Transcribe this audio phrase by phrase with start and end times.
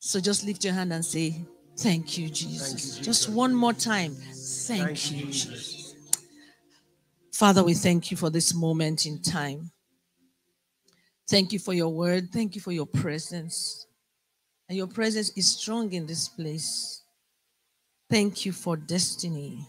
[0.00, 1.44] So just lift your hand and say,
[1.76, 2.60] Thank you, Jesus.
[2.60, 2.98] Thank you, Jesus.
[2.98, 4.14] Just one more time.
[4.14, 5.48] Thank, thank you, Jesus.
[5.48, 5.94] Jesus.
[7.32, 9.70] Father, we thank you for this moment in time.
[11.28, 12.30] Thank you for your word.
[12.32, 13.86] Thank you for your presence.
[14.68, 17.02] And your presence is strong in this place.
[18.10, 19.66] Thank you for destiny.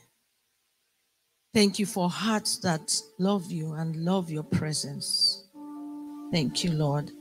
[1.53, 5.45] Thank you for hearts that love you and love your presence.
[6.31, 7.11] Thank you, Lord.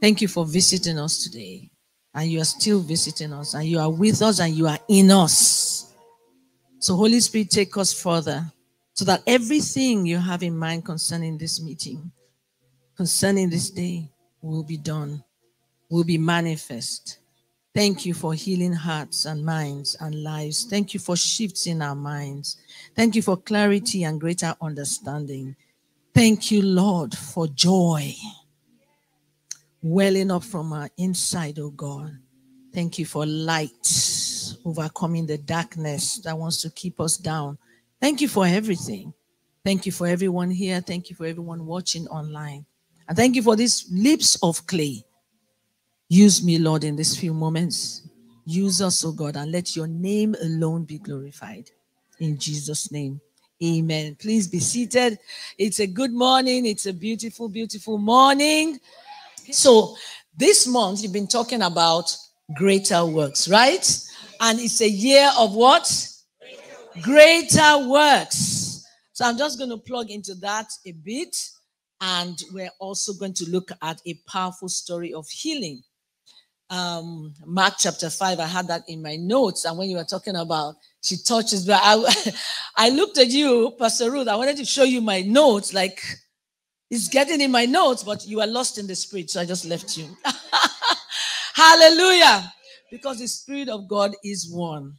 [0.00, 1.70] Thank you for visiting us today.
[2.14, 5.10] And you are still visiting us, and you are with us, and you are in
[5.10, 5.94] us.
[6.80, 8.44] So, Holy Spirit, take us further
[8.94, 12.10] so that everything you have in mind concerning this meeting,
[12.96, 14.10] concerning this day,
[14.42, 15.22] will be done,
[15.88, 17.18] will be manifest.
[17.74, 20.64] Thank you for healing hearts and minds and lives.
[20.64, 22.56] Thank you for shifts in our minds.
[22.96, 25.54] Thank you for clarity and greater understanding.
[26.12, 28.12] Thank you, Lord, for joy
[29.82, 32.18] welling up from our inside, oh God.
[32.72, 33.88] Thank you for light
[34.64, 37.58] overcoming the darkness that wants to keep us down.
[38.00, 39.12] Thank you for everything.
[39.64, 40.80] Thank you for everyone here.
[40.80, 42.64] Thank you for everyone watching online.
[43.08, 45.04] And thank you for these lips of clay.
[46.08, 48.08] Use me, Lord, in these few moments.
[48.46, 51.70] Use us, oh God, and let your name alone be glorified.
[52.18, 53.20] In Jesus' name.
[53.62, 54.16] Amen.
[54.18, 55.18] Please be seated.
[55.58, 56.64] It's a good morning.
[56.64, 58.80] It's a beautiful, beautiful morning.
[59.54, 59.96] So
[60.36, 62.14] this month you've been talking about
[62.56, 63.86] greater works, right?
[64.40, 66.08] And it's a year of what?
[67.02, 68.84] Greater works.
[69.12, 71.36] So I'm just going to plug into that a bit.
[72.00, 75.82] And we're also going to look at a powerful story of healing.
[76.70, 79.64] Um, Mark chapter 5, I had that in my notes.
[79.64, 82.32] And when you were talking about she touches, but I,
[82.76, 84.28] I looked at you, Pastor Ruth.
[84.28, 86.02] I wanted to show you my notes, like
[86.90, 89.64] it's getting in my notes, but you are lost in the spirit, so I just
[89.64, 90.06] left you.
[91.54, 92.52] Hallelujah.
[92.90, 94.94] Because the Spirit of God is one.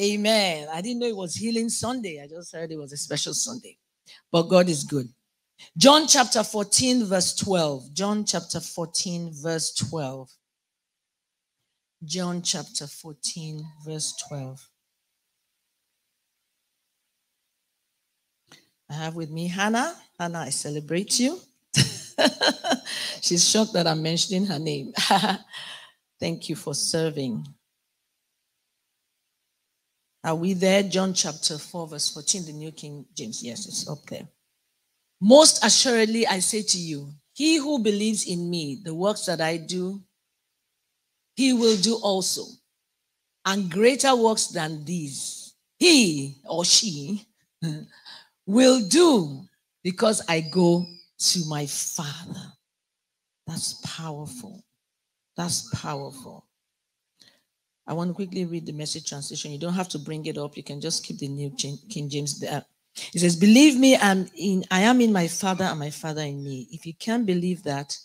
[0.00, 0.66] Amen.
[0.72, 2.20] I didn't know it was Healing Sunday.
[2.22, 3.78] I just heard it was a special Sunday.
[4.32, 5.06] But God is good.
[5.76, 7.94] John chapter 14, verse 12.
[7.94, 10.28] John chapter 14, verse 12.
[12.04, 14.68] John chapter 14, verse 12.
[18.90, 19.94] I have with me Hannah.
[20.18, 21.40] Hannah, I celebrate you.
[23.20, 24.92] She's shocked that I'm mentioning her name.
[26.20, 27.46] Thank you for serving.
[30.24, 30.82] Are we there?
[30.82, 33.42] John chapter 4, verse 14, the New King James.
[33.42, 34.26] Yes, it's up there.
[35.20, 39.56] Most assuredly, I say to you, he who believes in me, the works that I
[39.56, 40.00] do,
[41.36, 42.44] he will do also.
[43.44, 47.26] And greater works than these, he or she
[48.46, 49.44] will do
[49.82, 50.86] because I go
[51.18, 52.52] to my Father.
[53.46, 54.64] That's powerful.
[55.36, 56.46] That's powerful.
[57.86, 59.52] I want to quickly read the message translation.
[59.52, 60.56] You don't have to bring it up.
[60.56, 62.64] You can just keep the New King James there.
[63.14, 66.42] It says, Believe me, I'm in, I am in my Father and my Father in
[66.42, 66.66] me.
[66.72, 67.96] If you can't believe that,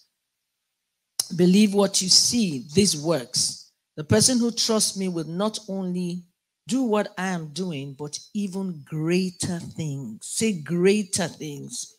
[1.35, 3.72] believe what you see, this works.
[3.96, 6.23] The person who trusts me will not only
[6.67, 10.19] do what I am doing, but even greater things.
[10.25, 11.97] Say greater things.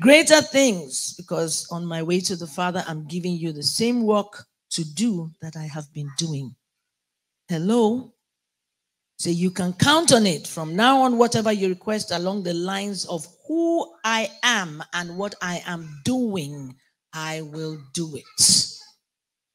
[0.00, 4.46] Greater things, because on my way to the Father, I'm giving you the same work
[4.70, 6.54] to do that I have been doing.
[7.48, 8.12] Hello?
[9.16, 13.06] So you can count on it from now on, whatever you request along the lines
[13.06, 16.74] of who I am and what I am doing,
[17.12, 18.68] I will do it.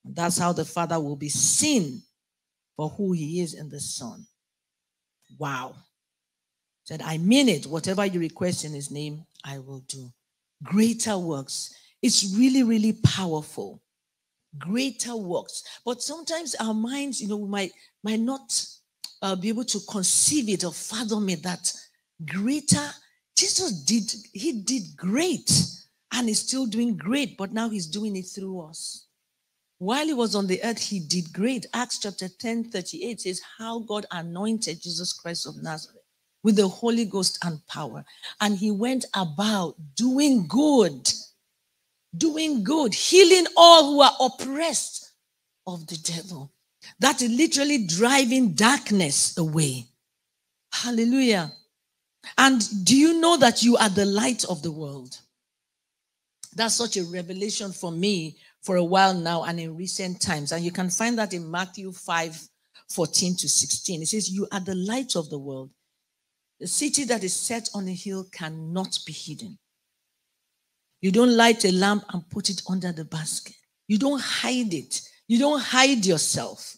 [0.06, 2.02] That's how the Father will be seen
[2.78, 4.26] for who He is in the Son.
[5.38, 5.76] Wow.
[6.86, 7.66] Said, I mean it.
[7.66, 10.12] Whatever you request in his name, I will do.
[10.64, 11.74] Greater works.
[12.02, 13.82] It's really, really powerful.
[14.58, 15.64] Greater works.
[15.86, 17.72] But sometimes our minds, you know, might
[18.04, 18.66] might not
[19.22, 21.72] uh, be able to conceive it or fathom it that
[22.26, 22.90] greater
[23.40, 25.50] Jesus did, he did great
[26.14, 29.06] and is still doing great, but now he's doing it through us.
[29.80, 31.66] While he was on the earth, he did great.
[31.74, 36.04] Acts chapter 10 38 says, How God anointed Jesus Christ of Nazareth
[36.44, 38.04] with the Holy Ghost and power.
[38.42, 41.10] And he went about doing good,
[42.18, 45.14] doing good, healing all who are oppressed
[45.66, 46.52] of the devil.
[47.00, 49.86] That is literally driving darkness away.
[50.74, 51.54] Hallelujah.
[52.38, 55.18] And do you know that you are the light of the world?
[56.56, 60.52] That's such a revelation for me for a while now and in recent times.
[60.52, 62.50] And you can find that in Matthew 5
[62.90, 64.02] 14 to 16.
[64.02, 65.70] It says, You are the light of the world.
[66.60, 69.58] The city that is set on a hill cannot be hidden.
[71.02, 73.56] You don't light a lamp and put it under the basket.
[73.88, 75.02] You don't hide it.
[75.28, 76.76] You don't hide yourself.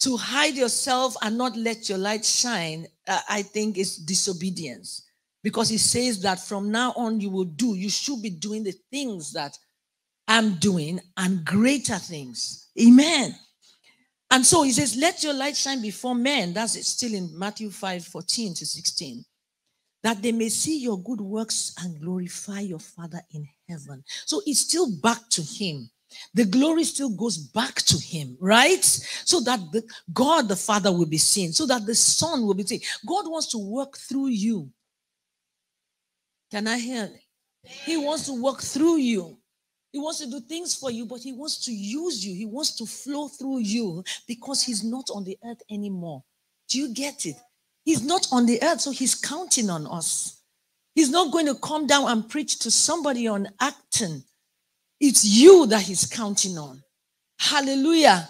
[0.00, 5.04] To hide yourself and not let your light shine, uh, I think is disobedience.
[5.44, 8.74] Because he says that from now on you will do, you should be doing the
[8.90, 9.56] things that
[10.28, 12.68] I'm doing and greater things.
[12.80, 13.34] Amen.
[14.30, 16.52] And so he says, Let your light shine before men.
[16.52, 19.24] That's it, still in Matthew 5 14 to 16.
[20.04, 24.04] That they may see your good works and glorify your Father in heaven.
[24.26, 25.90] So it's still back to him.
[26.34, 28.84] The glory still goes back to him, right?
[28.84, 29.82] So that the,
[30.12, 32.80] God the Father will be seen, so that the Son will be seen.
[33.06, 34.70] God wants to work through you.
[36.50, 37.10] Can I hear?
[37.62, 39.37] He wants to work through you.
[39.92, 42.34] He wants to do things for you, but he wants to use you.
[42.34, 46.22] He wants to flow through you because he's not on the earth anymore.
[46.68, 47.36] Do you get it?
[47.84, 50.42] He's not on the earth, so he's counting on us.
[50.94, 54.24] He's not going to come down and preach to somebody on Acton.
[55.00, 56.82] It's you that he's counting on.
[57.38, 58.28] Hallelujah.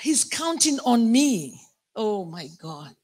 [0.00, 1.60] He's counting on me.
[1.94, 2.94] Oh my God.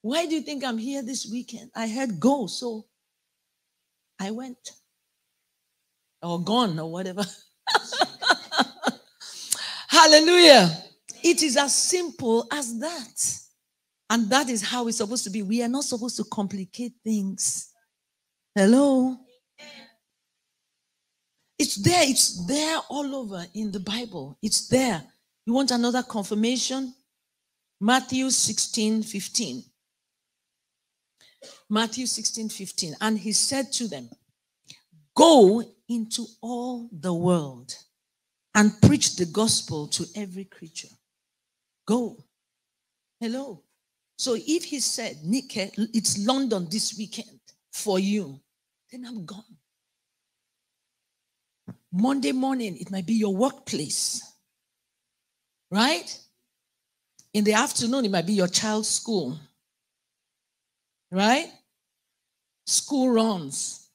[0.00, 1.70] Why do you think I'm here this weekend?
[1.74, 2.86] I heard go, so
[4.18, 4.56] I went
[6.22, 7.24] or gone or whatever.
[9.88, 10.70] Hallelujah.
[11.22, 13.38] It is as simple as that.
[14.10, 15.42] And that is how it's supposed to be.
[15.42, 17.72] We are not supposed to complicate things.
[18.54, 19.16] Hello?
[21.58, 22.02] It's there.
[22.04, 24.38] It's there all over in the Bible.
[24.42, 25.02] It's there.
[25.44, 26.94] You want another confirmation?
[27.80, 29.64] Matthew 16 15.
[31.68, 32.94] Matthew 16 15.
[33.00, 34.08] And he said to them,
[35.18, 37.74] Go into all the world
[38.54, 40.94] and preach the gospel to every creature.
[41.88, 42.24] Go.
[43.18, 43.64] Hello.
[44.16, 47.40] So if he said, Nick, it's London this weekend
[47.72, 48.40] for you,
[48.92, 49.42] then I'm gone.
[51.90, 54.22] Monday morning, it might be your workplace,
[55.68, 56.16] right?
[57.34, 59.36] In the afternoon, it might be your child's school,
[61.10, 61.50] right?
[62.66, 63.87] School runs.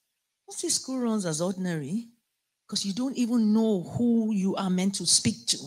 [0.62, 2.08] Don't school runs as ordinary
[2.68, 5.58] because you don't even know who you are meant to speak to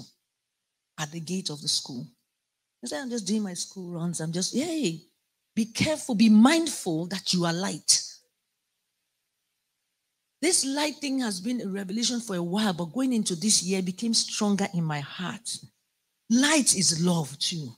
[0.99, 2.07] at the gate of the school.
[2.83, 4.21] You say, I'm just doing my school runs.
[4.21, 5.01] I'm just, yay.
[5.55, 8.03] Be careful, be mindful that you are light.
[10.43, 13.83] This light thing has been a revelation for a while, but going into this year
[13.83, 15.59] became stronger in my heart.
[16.31, 17.71] Light is love too.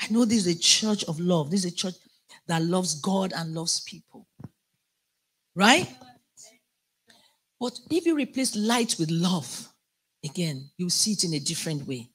[0.00, 1.50] I know this is a church of love.
[1.50, 1.94] This is a church
[2.46, 4.26] that loves God and loves people.
[5.54, 5.88] Right?
[7.60, 9.68] But if you replace light with love,
[10.24, 12.08] again, you see it in a different way.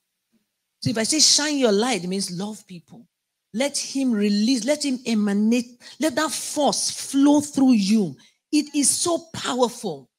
[0.81, 3.07] So if I say shine your light, it means love people.
[3.53, 8.15] Let him release, let him emanate, let that force flow through you.
[8.51, 10.09] It is so powerful,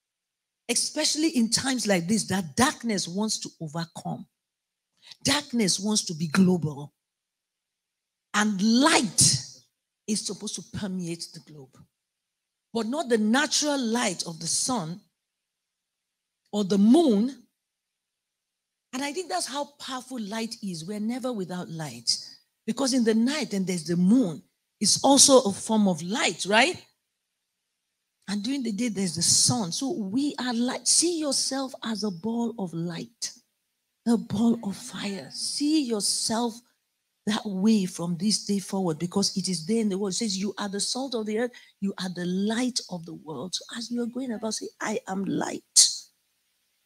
[0.68, 4.26] especially in times like this, that darkness wants to overcome.
[5.22, 6.92] Darkness wants to be global.
[8.34, 9.40] And light
[10.06, 11.76] is supposed to permeate the globe.
[12.72, 15.00] But not the natural light of the sun
[16.54, 17.36] or the moon.
[18.92, 20.84] And I think that's how powerful light is.
[20.84, 22.16] We're never without light.
[22.64, 24.40] Because in the night, and there's the moon,
[24.80, 26.80] it's also a form of light, right?
[28.28, 29.72] And during the day, there's the sun.
[29.72, 30.86] So we are light.
[30.86, 33.32] See yourself as a ball of light,
[34.06, 35.28] a ball of fire.
[35.32, 36.54] See yourself
[37.26, 40.12] that way from this day forward because it is there in the world.
[40.12, 43.14] It says, You are the salt of the earth, you are the light of the
[43.14, 43.56] world.
[43.56, 45.93] So as you are going about, say, I am light.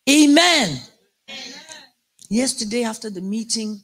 [0.08, 0.80] Amen.
[2.30, 3.82] Yesterday, after the meeting,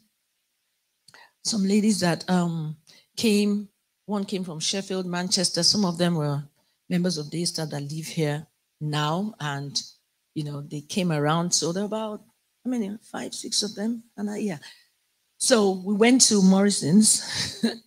[1.42, 2.76] some ladies that um,
[3.14, 3.68] came,
[4.06, 5.62] one came from Sheffield, Manchester.
[5.62, 6.42] Some of them were
[6.88, 8.46] members of Daystar that live here
[8.80, 9.78] now, and
[10.34, 11.52] you know they came around.
[11.52, 12.22] So there are about
[12.64, 12.96] how many?
[13.02, 14.58] Five, six of them, and I, yeah.
[15.36, 17.62] So we went to Morrison's.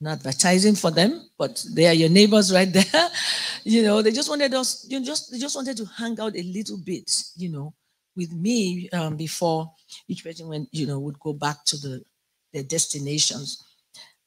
[0.00, 2.84] Not advertising for them, but they are your neighbors right there.
[3.64, 4.86] you know, they just wanted us.
[4.88, 7.10] You know, just they just wanted to hang out a little bit.
[7.36, 7.74] You know,
[8.18, 9.72] with me um, before
[10.08, 12.02] each person went, you know, would go back to the
[12.52, 13.64] their destinations.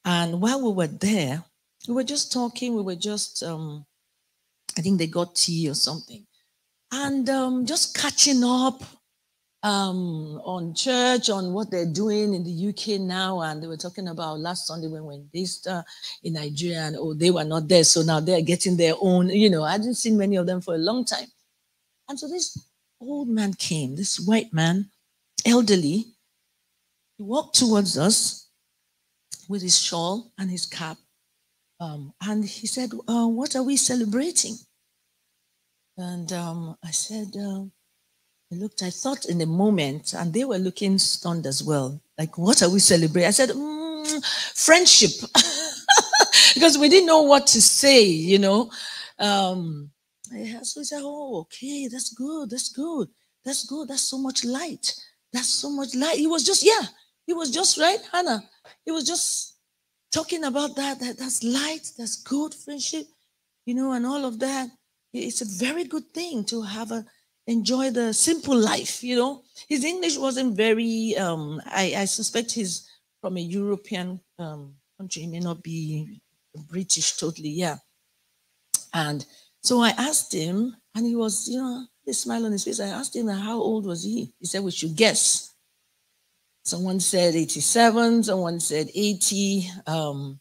[0.05, 1.43] And while we were there,
[1.88, 2.75] we were just talking.
[2.75, 3.86] We were just, um,
[4.77, 6.25] I think they got tea or something,
[6.91, 8.81] and um, just catching up
[9.63, 13.41] um, on church, on what they're doing in the UK now.
[13.41, 15.67] And they were talking about last Sunday when we went
[16.24, 19.29] in Nigeria, and oh, they were not there, so now they're getting their own.
[19.29, 21.27] You know, I didn't see many of them for a long time,
[22.07, 22.57] and so this
[23.01, 24.89] old man came, this white man,
[25.46, 26.05] elderly.
[27.17, 28.48] He walked towards us
[29.50, 30.98] with his shawl and his cap.
[31.79, 34.55] Um, and he said, uh, What are we celebrating?
[35.98, 37.63] And um, I said, uh,
[38.51, 42.01] I looked, I thought in a moment, and they were looking stunned as well.
[42.17, 43.27] Like, what are we celebrating?
[43.27, 45.12] I said, mm, friendship.
[46.53, 48.70] because we didn't know what to say, you know.
[49.20, 49.91] Um,
[50.63, 53.09] so he said, Oh, okay, that's good, that's good,
[53.43, 54.93] that's good, that's so much light,
[55.33, 56.17] that's so much light.
[56.17, 56.88] He was just, yeah,
[57.25, 58.43] he was just right, Hannah.
[58.85, 59.55] He was just
[60.11, 63.05] talking about that, that that's light, that's good friendship,
[63.65, 64.69] you know, and all of that.
[65.13, 67.05] It's a very good thing to have a
[67.47, 69.43] enjoy the simple life, you know.
[69.67, 72.88] His English wasn't very um I, I suspect he's
[73.19, 76.21] from a European um country, he may not be
[76.69, 77.77] British totally, yeah.
[78.93, 79.25] And
[79.61, 82.79] so I asked him, and he was, you know, a smile on his face.
[82.79, 84.33] I asked him how old was he?
[84.39, 85.53] He said we should guess.
[86.63, 89.69] Someone said 87, someone said 80.
[89.87, 90.39] Um,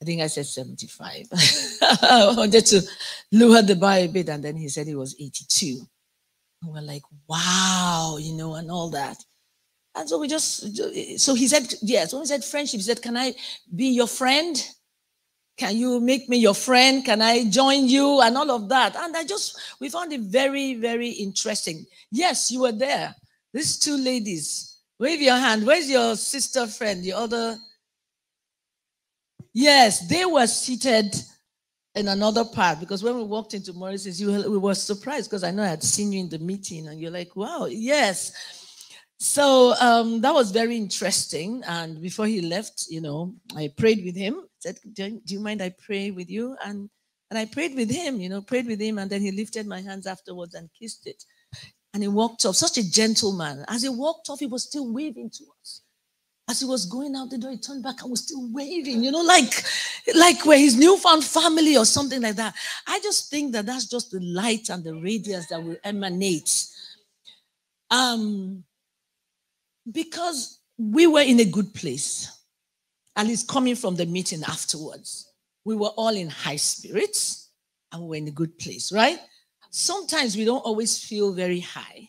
[0.00, 1.28] I think I said 75.
[2.02, 2.82] I wanted to
[3.30, 5.80] lower the bar a bit, and then he said he was 82.
[6.62, 9.16] And we're like, wow, you know, and all that.
[9.94, 13.16] And so we just, so he said, yes, when he said friendship, he said, can
[13.16, 13.34] I
[13.74, 14.56] be your friend?
[15.56, 17.04] Can you make me your friend?
[17.04, 18.20] Can I join you?
[18.20, 18.96] And all of that.
[18.96, 21.84] And I just, we found it very, very interesting.
[22.10, 23.14] Yes, you were there.
[23.52, 25.66] These two ladies, wave your hand.
[25.66, 27.58] Where's your sister friend, the other?
[29.52, 31.14] Yes, they were seated
[31.94, 35.50] in another part because when we walked into Morris's, you we were surprised because I
[35.50, 38.32] know I had seen you in the meeting and you're like, wow, yes.
[39.18, 41.62] So um, that was very interesting.
[41.66, 44.42] And before he left, you know, I prayed with him.
[44.62, 46.56] Said, do, you mind I pray with you?
[46.64, 46.88] And
[47.30, 49.80] and I prayed with him, you know, prayed with him, and then he lifted my
[49.80, 51.24] hands afterwards and kissed it.
[51.94, 53.64] And he walked off, such a gentleman.
[53.68, 55.80] As he walked off, he was still waving to us.
[56.48, 59.10] As he was going out the door, he turned back and was still waving, you
[59.10, 59.64] know, like,
[60.14, 62.54] like we're his newfound family or something like that.
[62.86, 66.66] I just think that that's just the light and the radiance that will emanate.
[67.90, 68.62] Um,
[69.90, 72.30] because we were in a good place.
[73.16, 75.30] And least coming from the meeting afterwards.
[75.64, 77.50] We were all in high spirits
[77.92, 79.18] and we were in a good place, right?
[79.70, 82.08] Sometimes we don't always feel very high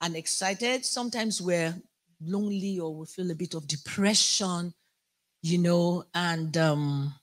[0.00, 0.84] and excited.
[0.84, 1.74] Sometimes we're
[2.20, 4.72] lonely or we feel a bit of depression,
[5.42, 7.14] you know, and um,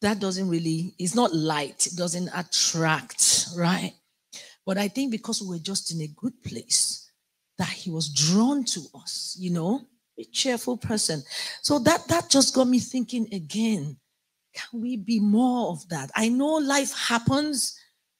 [0.00, 3.94] that doesn't really, it's not light, it doesn't attract, right?
[4.64, 7.10] But I think because we were just in a good place,
[7.58, 9.82] that he was drawn to us, you know,
[10.18, 11.22] a cheerful person.
[11.62, 13.96] So that that just got me thinking again.
[14.54, 16.10] Can we be more of that?
[16.16, 17.78] I know life happens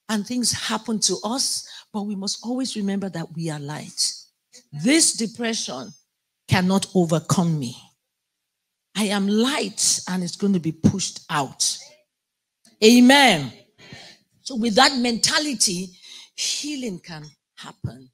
[0.09, 4.13] and things happen to us, but we must always remember that we are light.
[4.73, 5.93] This depression
[6.49, 7.77] cannot overcome me.
[8.97, 11.79] I am light and it's going to be pushed out.
[12.83, 13.53] Amen.
[14.43, 15.91] So, with that mentality,
[16.35, 17.25] healing can
[17.57, 18.09] happen.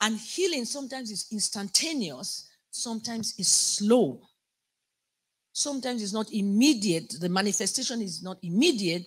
[0.00, 4.20] And healing sometimes is instantaneous, sometimes is slow.
[5.52, 7.14] Sometimes it's not immediate.
[7.20, 9.06] The manifestation is not immediate.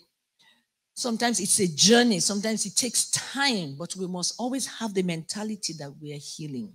[0.95, 2.19] Sometimes it's a journey.
[2.21, 6.73] Sometimes it takes time, but we must always have the mentality that we are healing.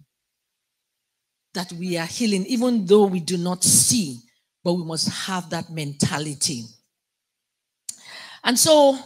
[1.55, 4.21] That we are healing, even though we do not see,
[4.63, 6.65] but we must have that mentality.
[8.45, 8.99] And so,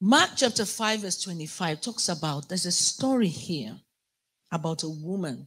[0.00, 3.76] Mark chapter 5, verse 25 talks about there's a story here
[4.50, 5.46] about a woman.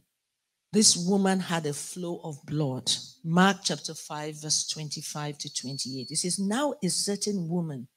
[0.72, 2.90] This woman had a flow of blood.
[3.22, 6.10] Mark chapter 5, verse 25 to 28.
[6.10, 7.88] It says, Now a certain woman,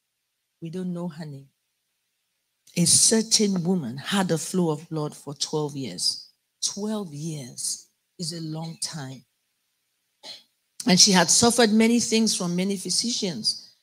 [0.62, 1.48] we don't know her name,
[2.75, 6.32] a certain woman had a flow of blood for 12 years.
[6.65, 7.88] 12 years
[8.20, 9.24] is a long time.
[10.86, 13.75] And she had suffered many things from many physicians.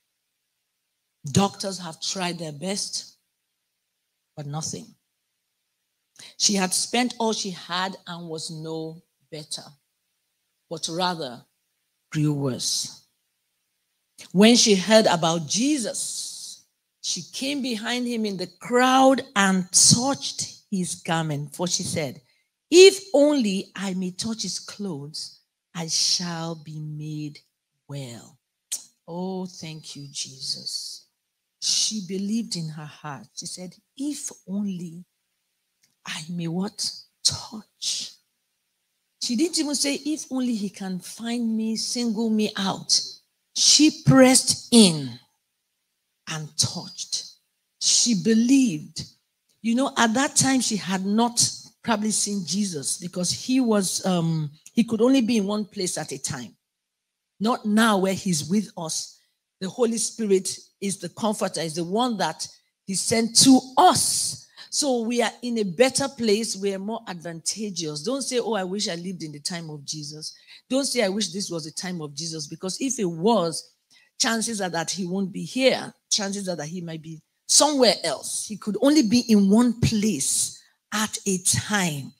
[1.24, 3.16] Doctors have tried their best,
[4.36, 4.86] but nothing.
[6.36, 9.64] She had spent all she had and was no better,
[10.68, 11.44] but rather
[12.10, 13.04] grew worse.
[14.32, 16.64] When she heard about Jesus,
[17.00, 21.54] she came behind him in the crowd and touched his garment.
[21.54, 22.20] For she said,
[22.70, 25.40] If only I may touch his clothes,
[25.74, 27.40] I shall be made
[27.88, 28.38] well.
[29.08, 31.06] Oh, thank you, Jesus.
[31.60, 33.26] She believed in her heart.
[33.34, 35.04] She said, If only
[36.06, 36.90] I may what?
[37.24, 38.12] Touch.
[39.22, 43.00] She didn't even say, if only he can find me, single me out.
[43.54, 45.10] She pressed in
[46.28, 47.34] and touched.
[47.80, 49.04] She believed.
[49.60, 51.48] You know, at that time, she had not
[51.84, 56.12] probably seen Jesus because he was, um, he could only be in one place at
[56.12, 56.56] a time.
[57.38, 59.18] Not now where he's with us.
[59.60, 62.46] The Holy Spirit is the comforter, is the one that
[62.86, 66.56] he sent to us So we are in a better place.
[66.56, 68.02] We are more advantageous.
[68.02, 70.34] Don't say, Oh, I wish I lived in the time of Jesus.
[70.70, 73.74] Don't say, I wish this was the time of Jesus, because if it was,
[74.18, 75.92] chances are that he won't be here.
[76.10, 78.46] Chances are that he might be somewhere else.
[78.48, 80.58] He could only be in one place
[80.94, 82.14] at a time.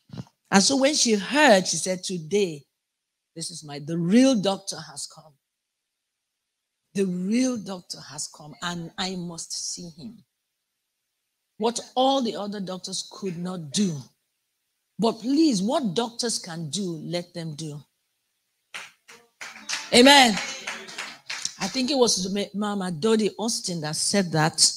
[0.51, 2.65] And so when she heard, she said, Today,
[3.35, 5.33] this is my, the real doctor has come.
[6.93, 10.23] The real doctor has come, and I must see him
[11.63, 13.97] what all the other doctors could not do.
[14.99, 17.81] But please, what doctors can do, let them do.
[19.95, 20.33] Amen.
[21.61, 24.69] I think it was Mama Dodie Osteen that said that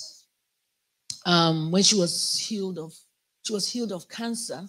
[1.25, 2.94] um, when she was healed of
[3.42, 4.68] she was healed of cancer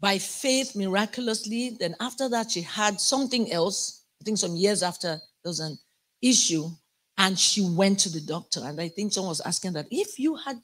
[0.00, 1.76] by faith miraculously.
[1.78, 4.04] Then after that, she had something else.
[4.22, 5.78] I think some years after there was an
[6.22, 6.70] issue,
[7.18, 8.60] and she went to the doctor.
[8.64, 10.56] And I think someone was asking that if you had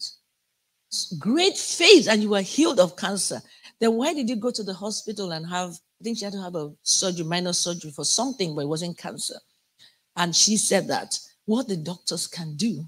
[1.18, 3.40] great faith and you were healed of cancer,
[3.80, 6.42] then why did you go to the hospital and have, I think she had to
[6.42, 9.38] have a surgery, minor surgery for something, but it wasn't cancer.
[10.16, 12.84] And she said that what the doctors can do,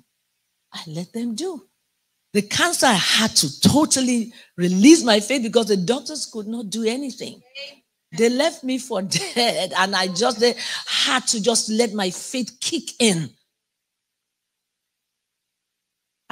[0.73, 1.66] I let them do.
[2.32, 6.84] The cancer, I had to totally release my faith because the doctors could not do
[6.84, 7.40] anything.
[8.16, 9.02] They left me for
[9.34, 10.44] dead, and I just
[10.87, 13.30] had to just let my faith kick in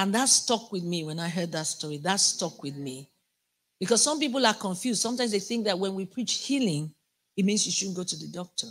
[0.03, 1.97] and that stuck with me when I heard that story.
[1.99, 3.09] That stuck with me.
[3.79, 5.01] Because some people are confused.
[5.01, 6.93] Sometimes they think that when we preach healing,
[7.37, 8.67] it means you shouldn't go to the doctor.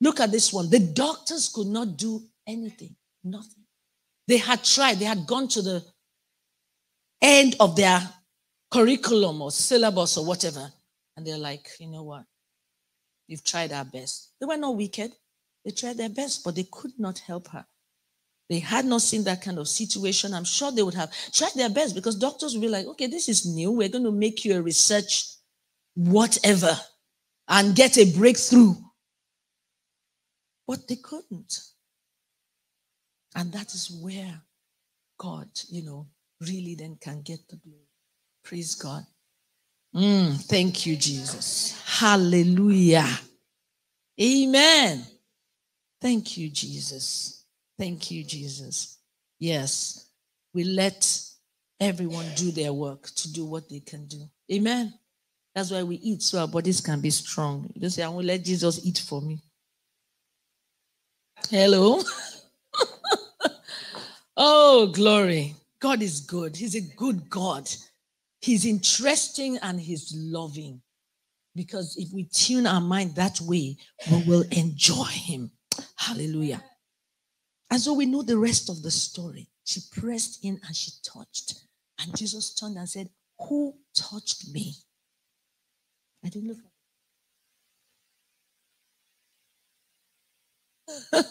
[0.00, 0.70] Look at this one.
[0.70, 3.64] The doctors could not do anything, nothing.
[4.28, 5.84] They had tried, they had gone to the
[7.20, 8.00] end of their
[8.70, 10.70] curriculum or syllabus or whatever.
[11.16, 12.22] And they're like, you know what?
[13.28, 14.34] We've tried our best.
[14.38, 15.10] They were not wicked.
[15.64, 17.66] They tried their best, but they could not help her
[18.48, 21.70] they had not seen that kind of situation, I'm sure they would have tried their
[21.70, 23.72] best because doctors would be like, okay, this is new.
[23.72, 25.26] We're going to make you a research
[25.94, 26.78] whatever
[27.48, 28.74] and get a breakthrough.
[30.66, 31.60] But they couldn't.
[33.34, 34.40] And that is where
[35.18, 36.06] God, you know,
[36.40, 37.80] really then can get the glory.
[38.44, 39.04] Praise God.
[39.94, 41.80] Mm, thank you, Jesus.
[41.84, 43.08] Hallelujah.
[44.20, 45.04] Amen.
[46.00, 47.35] Thank you, Jesus.
[47.78, 48.98] Thank you, Jesus.
[49.38, 50.10] Yes,
[50.54, 51.22] we let
[51.78, 54.22] everyone do their work to do what they can do.
[54.50, 54.94] Amen.
[55.54, 57.70] That's why we eat so our bodies can be strong.
[57.74, 59.42] You don't say, I will let Jesus eat for me.
[61.50, 62.02] Hello.
[64.36, 65.54] oh, glory.
[65.80, 66.56] God is good.
[66.56, 67.68] He's a good God.
[68.40, 70.80] He's interesting and he's loving.
[71.54, 73.76] Because if we tune our mind that way,
[74.10, 75.50] we will enjoy him.
[75.96, 76.62] Hallelujah.
[77.70, 79.48] And so we know the rest of the story.
[79.64, 81.54] She pressed in and she touched.
[82.00, 83.08] And Jesus turned and said,
[83.48, 84.74] Who touched me?
[86.24, 86.58] I didn't look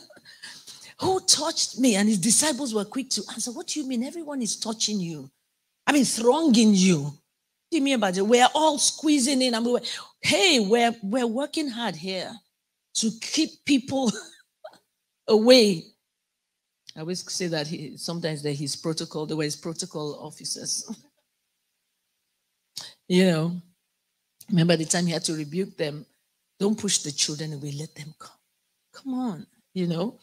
[0.99, 1.95] Who touched me?
[1.95, 4.03] And his disciples were quick to answer, What do you mean?
[4.03, 5.29] Everyone is touching you.
[5.87, 7.03] I mean, thronging you.
[7.03, 7.13] What
[7.71, 8.21] do you mean about it?
[8.21, 9.55] We're all squeezing in.
[9.55, 9.79] I mean,
[10.21, 12.31] hey, we're, we're working hard here
[12.95, 14.11] to keep people
[15.27, 15.83] away
[16.95, 20.89] I always say that he sometimes that his protocol, the way his protocol officers.
[23.07, 23.61] you know,
[24.49, 26.05] remember the time he had to rebuke them,
[26.57, 28.31] don't push the children away, let them come.
[28.93, 30.17] Come on, you know.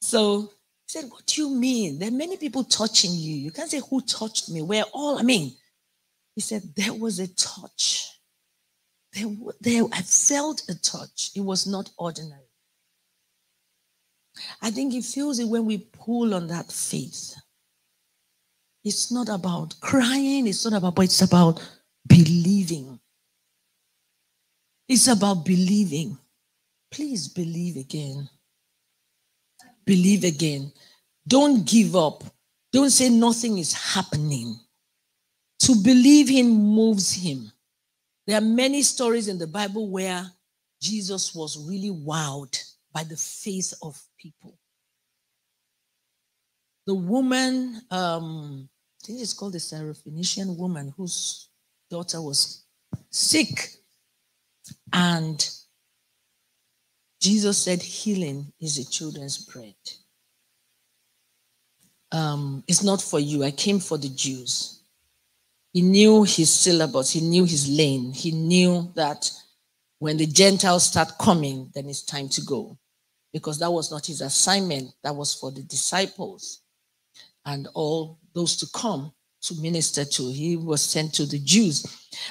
[0.00, 0.48] So he
[0.88, 2.00] said, What do you mean?
[2.00, 3.36] There are many people touching you.
[3.36, 4.62] You can't say who touched me.
[4.62, 5.54] We're all, I mean,
[6.34, 8.12] he said, There was a touch.
[9.12, 9.28] There,
[9.60, 11.30] there, I felt a touch.
[11.36, 12.47] It was not ordinary.
[14.62, 17.34] I think he feels it when we pull on that faith.
[18.84, 21.60] It's not about crying, it's not about, but it's about
[22.06, 22.98] believing.
[24.88, 26.16] It's about believing.
[26.90, 28.28] Please believe again.
[29.84, 30.72] Believe again.
[31.26, 32.24] Don't give up.
[32.72, 34.58] Don't say nothing is happening.
[35.60, 37.52] To believe him moves him.
[38.26, 40.30] There are many stories in the Bible where
[40.80, 42.56] Jesus was really wowed
[42.92, 44.58] by the faith of people.
[46.86, 48.68] The woman, um,
[49.02, 51.50] I think it's called the Syrophoenician woman whose
[51.90, 52.64] daughter was
[53.10, 53.74] sick.
[54.92, 55.48] And
[57.20, 59.74] Jesus said, Healing is the children's bread.
[62.10, 63.44] Um, it's not for you.
[63.44, 64.80] I came for the Jews.
[65.74, 69.30] He knew his syllabus, he knew his lane, he knew that
[69.98, 72.78] when the Gentiles start coming, then it's time to go
[73.32, 76.62] because that was not his assignment, that was for the disciples
[77.44, 79.12] and all those to come.
[79.40, 80.30] to minister to.
[80.30, 81.86] He was sent to the Jews.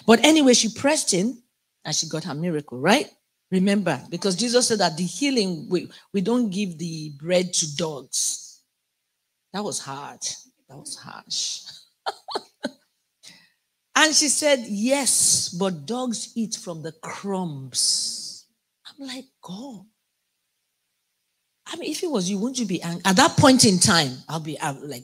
[0.05, 1.41] But anyway, she pressed in
[1.85, 3.09] and she got her miracle, right?
[3.49, 8.61] Remember, because Jesus said that the healing, we, we don't give the bread to dogs.
[9.53, 10.19] That was hard.
[10.67, 11.61] That was harsh.
[13.95, 18.45] and she said, Yes, but dogs eat from the crumbs.
[18.85, 19.85] I'm like, God.
[21.69, 23.01] I mean, if it was you, wouldn't you be angry?
[23.05, 25.03] At that point in time, I'll be I'll like,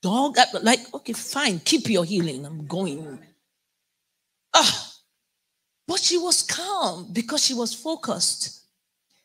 [0.00, 2.44] dog, like, okay, fine, keep your healing.
[2.46, 3.18] I'm going.
[4.54, 4.92] Ah.
[5.86, 8.62] But she was calm because she was focused.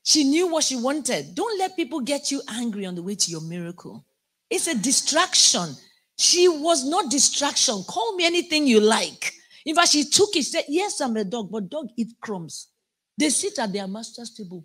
[0.03, 1.35] She knew what she wanted.
[1.35, 4.05] Don't let people get you angry on the way to your miracle.
[4.49, 5.75] It's a distraction.
[6.17, 7.83] She was not distraction.
[7.83, 9.33] Call me anything you like.
[9.65, 10.43] In fact, she took it.
[10.43, 12.69] Said, Yes, I'm a dog, but dog eat crumbs.
[13.17, 14.63] They sit at their master's table.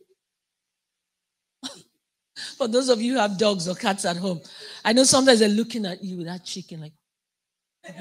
[2.37, 4.40] For those of you who have dogs or cats at home,
[4.85, 6.92] I know sometimes they're looking at you with that chicken, like,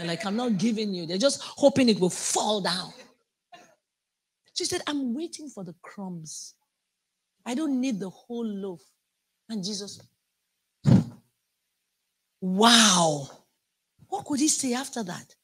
[0.05, 1.05] like I'm not giving you.
[1.05, 2.93] They're just hoping it will fall down.
[4.53, 6.53] She said, I'm waiting for the crumbs.
[7.45, 8.81] I don't need the whole loaf.
[9.49, 10.01] And Jesus,
[12.39, 13.29] wow.
[14.07, 15.35] What could he say after that?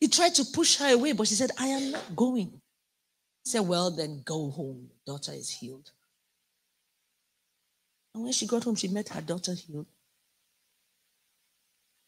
[0.00, 2.60] He tried to push her away, but she said, I am not going.
[3.44, 4.88] He said, Well, then go home.
[5.06, 5.90] Daughter is healed.
[8.14, 9.86] And when she got home, she met her daughter healed.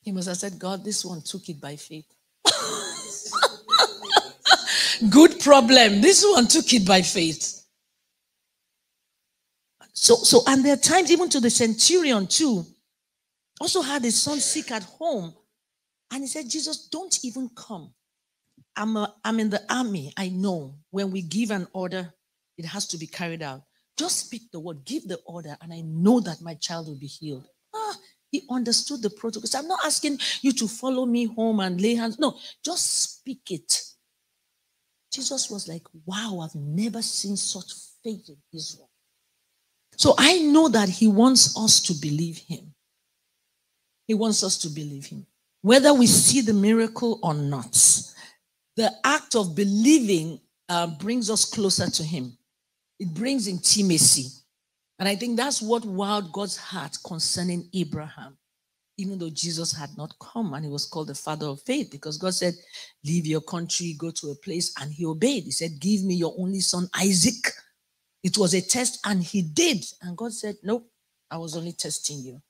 [0.02, 2.06] He must have said, God, this one took it by faith.
[5.10, 6.00] Good problem.
[6.00, 7.64] This one took it by faith.
[9.92, 12.64] So, so, and there are times even to the centurion too,
[13.60, 15.34] also had his son sick at home.
[16.12, 17.92] And he said, Jesus, don't even come.
[18.76, 20.12] I'm, a, I'm in the army.
[20.16, 22.14] I know when we give an order,
[22.56, 23.62] it has to be carried out.
[23.96, 27.06] Just speak the word, give the order, and I know that my child will be
[27.06, 27.48] healed.
[27.74, 27.96] Ah,
[28.30, 29.48] he understood the protocol.
[29.56, 32.18] I'm not asking you to follow me home and lay hands.
[32.18, 33.82] No, just speak it.
[35.12, 37.72] Jesus was like, wow, I've never seen such
[38.04, 38.90] faith in Israel.
[39.96, 42.74] So I know that he wants us to believe him.
[44.06, 45.26] He wants us to believe him.
[45.62, 47.72] Whether we see the miracle or not,
[48.76, 52.36] the act of believing uh, brings us closer to him.
[52.98, 54.30] It brings intimacy.
[54.98, 58.38] And I think that's what wowed God's heart concerning Abraham
[58.98, 62.16] even though Jesus had not come and he was called the father of faith because
[62.16, 62.54] God said,
[63.04, 65.44] Leave your country, go to a place, and he obeyed.
[65.44, 67.52] He said, Give me your only son, Isaac.
[68.22, 69.84] It was a test, and he did.
[70.02, 70.88] And God said, Nope,
[71.30, 72.40] I was only testing you.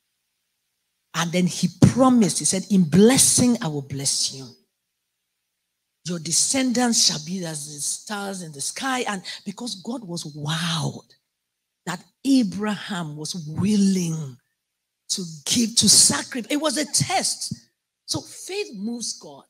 [1.14, 4.46] And then he promised, He said, In blessing, I will bless you.
[6.08, 9.04] Your descendants shall be as the stars in the sky.
[9.08, 11.12] And because God was wowed
[11.86, 14.36] that Abraham was willing
[15.08, 16.50] to give, to sacrifice.
[16.50, 17.54] It was a test.
[18.06, 19.44] So faith moves God.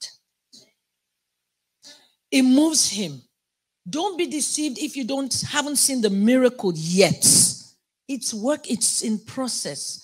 [2.30, 3.22] It moves him.
[3.88, 7.24] Don't be deceived if you don't haven't seen the miracle yet.
[8.08, 10.02] It's work, it's in process.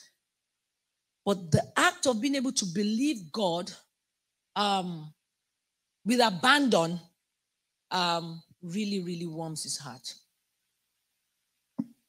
[1.24, 3.70] But the act of being able to believe God
[4.56, 5.12] um,
[6.04, 7.00] with abandon
[7.90, 10.14] um, really, really warms his heart.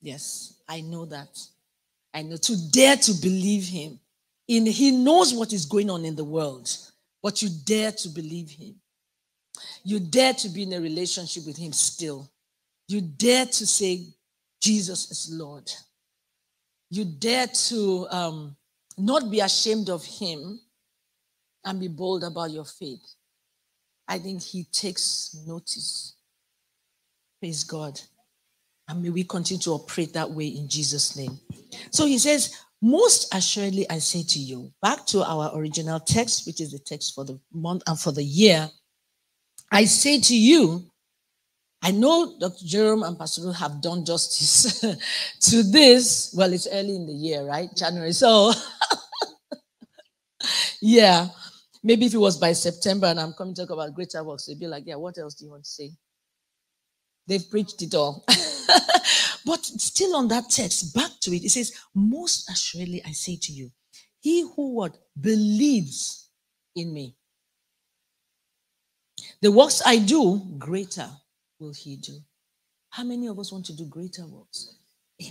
[0.01, 1.39] Yes, I know that.
[2.13, 3.99] I know, to dare to believe him.
[4.47, 6.69] In he knows what is going on in the world,
[7.21, 8.75] but you dare to believe him.
[9.84, 12.29] You dare to be in a relationship with him still.
[12.88, 14.08] You dare to say,
[14.62, 15.71] Jesus is Lord.
[16.89, 18.56] You dare to um,
[18.97, 20.60] not be ashamed of him
[21.65, 23.03] and be bold about your faith.
[24.08, 26.16] I think he takes notice.
[27.39, 28.00] Praise God.
[28.88, 31.39] And may we continue to operate that way in Jesus' name.
[31.92, 36.60] So he says, Most assuredly, I say to you, back to our original text, which
[36.60, 38.70] is the text for the month and for the year.
[39.72, 40.92] I say to you,
[41.82, 42.66] I know Dr.
[42.66, 44.80] Jerome and Pastor Ruth have done justice
[45.42, 46.34] to this.
[46.36, 47.70] Well, it's early in the year, right?
[47.76, 48.13] January.
[48.13, 48.54] So,
[50.82, 51.28] yeah,
[51.84, 54.60] maybe if it was by September and I'm coming to talk about greater works, they'd
[54.60, 55.91] be like, yeah, what else do you want to say?
[57.28, 58.24] They've preached it all.
[59.46, 63.52] but still on that text, back to it, it says, Most assuredly I say to
[63.52, 63.72] you,
[64.19, 66.30] he who what believes
[66.76, 67.15] in me.
[69.41, 71.10] The works I do, greater
[71.60, 72.19] will he do.
[72.89, 74.76] How many of us want to do greater works?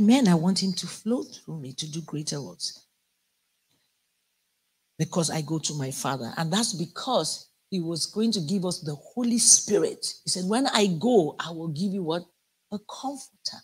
[0.00, 0.28] Amen.
[0.28, 2.86] I want him to flow through me to do greater works.
[5.02, 6.32] Because I go to my Father.
[6.36, 10.06] And that's because he was going to give us the Holy Spirit.
[10.24, 12.22] He said, When I go, I will give you what?
[12.70, 13.58] A comforter.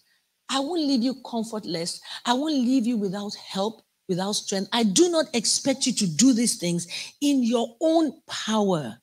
[0.51, 2.01] I won't leave you comfortless.
[2.25, 3.83] I won't leave you without help.
[4.09, 4.69] without strength.
[4.73, 6.87] I do not expect you to do these things
[7.21, 8.99] in your own power,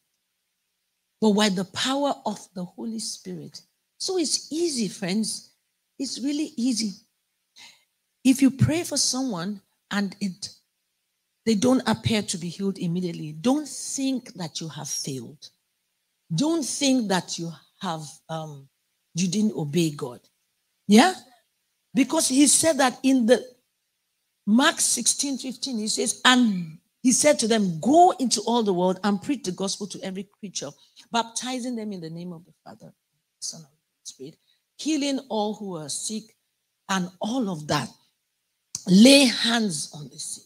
[1.21, 3.62] but by the power of the Holy Spirit.
[4.00, 5.52] So it's easy, friends.
[6.00, 6.93] It's really easy.
[8.24, 10.50] If you pray for someone and it
[11.45, 15.49] they don't appear to be healed immediately, don't think that you have failed.
[16.34, 18.67] Don't think that you have um,
[19.13, 20.19] you didn't obey God.
[20.88, 21.13] Yeah?
[21.93, 23.43] Because he said that in the
[24.45, 28.99] Mark 16, 15, he says, and he said to them, Go into all the world
[29.03, 30.69] and preach the gospel to every creature,
[31.12, 32.93] baptizing them in the name of the Father,
[33.39, 33.69] Son, and
[34.03, 34.36] Spirit,
[34.77, 36.23] healing all who are sick,
[36.89, 37.89] and all of that.
[38.88, 40.45] Lay hands on the sick,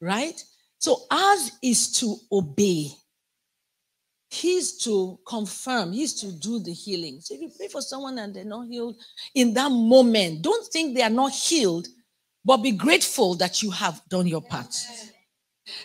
[0.00, 0.42] right?
[0.78, 2.88] So ours is to obey.
[4.30, 7.20] He's to confirm, he's to do the healing.
[7.20, 8.96] So if you pray for someone and they're not healed
[9.34, 11.88] in that moment, don't think they are not healed,
[12.44, 14.74] but be grateful that you have done your part.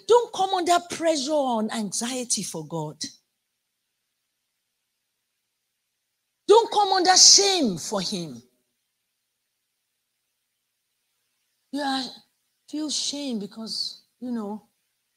[0.08, 2.98] Don't come under pressure and anxiety for God.
[6.48, 8.42] Don't come under shame for Him.
[11.72, 12.04] You
[12.70, 14.64] feel shame because, you know,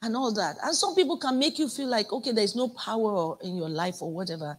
[0.02, 0.56] and all that.
[0.62, 4.02] And some people can make you feel like, okay, there's no power in your life
[4.02, 4.58] or whatever.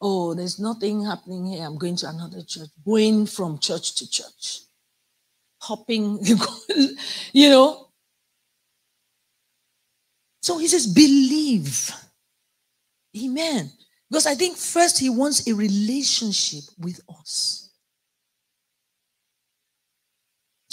[0.00, 1.64] Oh, there's nothing happening here.
[1.64, 4.60] I'm going to another church, going from church to church,
[5.60, 6.18] hopping,
[7.32, 7.88] you know.
[10.42, 11.90] So he says, believe.
[13.16, 13.72] Amen.
[14.10, 17.63] Because I think first he wants a relationship with us.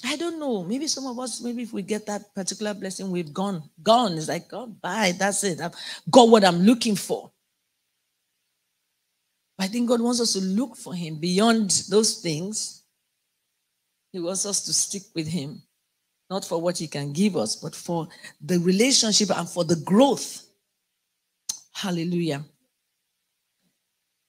[0.04, 0.64] I don't know.
[0.64, 3.70] Maybe some of us, maybe if we get that particular blessing, we've gone.
[3.84, 4.18] Gone.
[4.18, 5.14] It's like, oh, bye.
[5.18, 5.62] That's it.
[5.62, 5.76] I've
[6.10, 7.32] got what I'm looking for.
[9.60, 12.84] I think God wants us to look for Him beyond those things.
[14.12, 15.62] He wants us to stick with Him,
[16.30, 18.08] not for what He can give us, but for
[18.42, 20.44] the relationship and for the growth.
[21.74, 22.44] Hallelujah.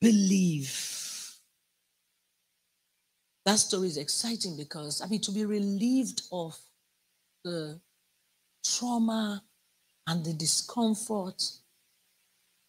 [0.01, 1.02] Believe.
[3.45, 6.57] That story is exciting because, I mean, to be relieved of
[7.45, 7.81] the
[8.65, 9.43] trauma
[10.07, 11.43] and the discomfort.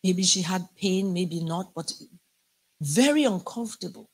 [0.04, 1.94] Maybe she had pain, maybe not, but
[2.82, 4.10] very uncomfortable.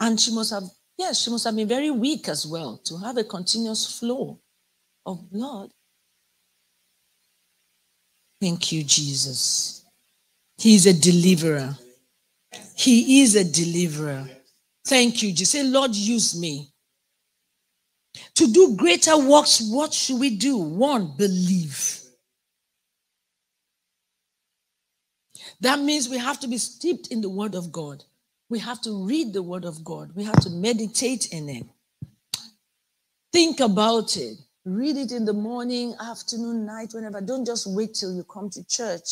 [0.00, 0.64] And she must have,
[0.98, 4.38] yes, she must have been very weak as well to have a continuous flow
[5.06, 5.70] of blood.
[8.40, 9.84] Thank you, Jesus.
[10.58, 11.76] He is a deliverer.
[12.74, 14.28] He is a deliverer.
[14.84, 15.32] Thank you.
[15.32, 16.68] Just say, Lord, use me.
[18.34, 20.56] To do greater works, what should we do?
[20.56, 22.00] One, believe.
[25.60, 28.04] That means we have to be steeped in the Word of God.
[28.50, 30.10] We have to read the Word of God.
[30.14, 31.66] We have to meditate in it.
[33.32, 34.38] Think about it.
[34.64, 37.20] Read it in the morning, afternoon, night, whenever.
[37.20, 39.08] Don't just wait till you come to church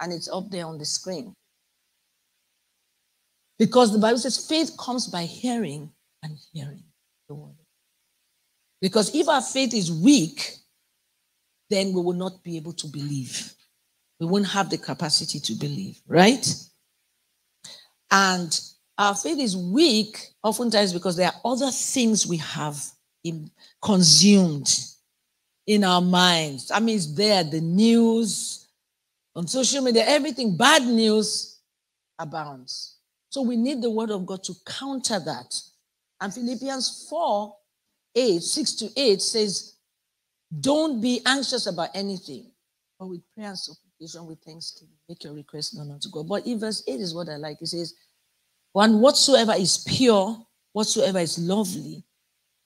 [0.00, 1.34] and it's up there on the screen.
[3.58, 5.90] Because the Bible says faith comes by hearing
[6.22, 6.84] and hearing
[7.28, 7.54] the word.
[8.80, 10.56] Because if our faith is weak,
[11.70, 13.54] then we will not be able to believe.
[14.20, 16.46] We won't have the capacity to believe, right?
[18.10, 18.58] And
[18.98, 22.82] our faith is weak oftentimes because there are other things we have
[23.24, 23.50] in,
[23.82, 24.78] consumed
[25.66, 26.70] in our minds.
[26.70, 28.68] I mean, it's there, the news,
[29.34, 31.58] on social media, everything, bad news
[32.18, 32.95] abounds.
[33.36, 35.54] So we need the word of God to counter that.
[36.22, 37.54] And Philippians 4
[38.14, 39.74] 8, 6 to 8 says,
[40.58, 42.50] Don't be anxious about anything,
[42.98, 46.26] but with prayer and supplication, with thanksgiving, make your request known unto God.
[46.26, 47.58] But in verse 8 is what I like.
[47.60, 47.92] It says,
[48.72, 50.38] One whatsoever is pure,
[50.72, 52.04] whatsoever is lovely,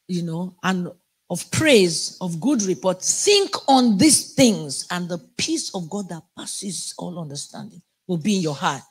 [0.07, 0.93] you know, and
[1.31, 6.23] of praise, of good report, think on these things, and the peace of God that
[6.39, 8.83] passes all understanding will be in your heart.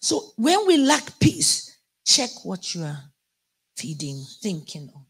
[0.00, 2.98] So when we lack peace, check what you are
[3.76, 5.04] feeding, thinking on.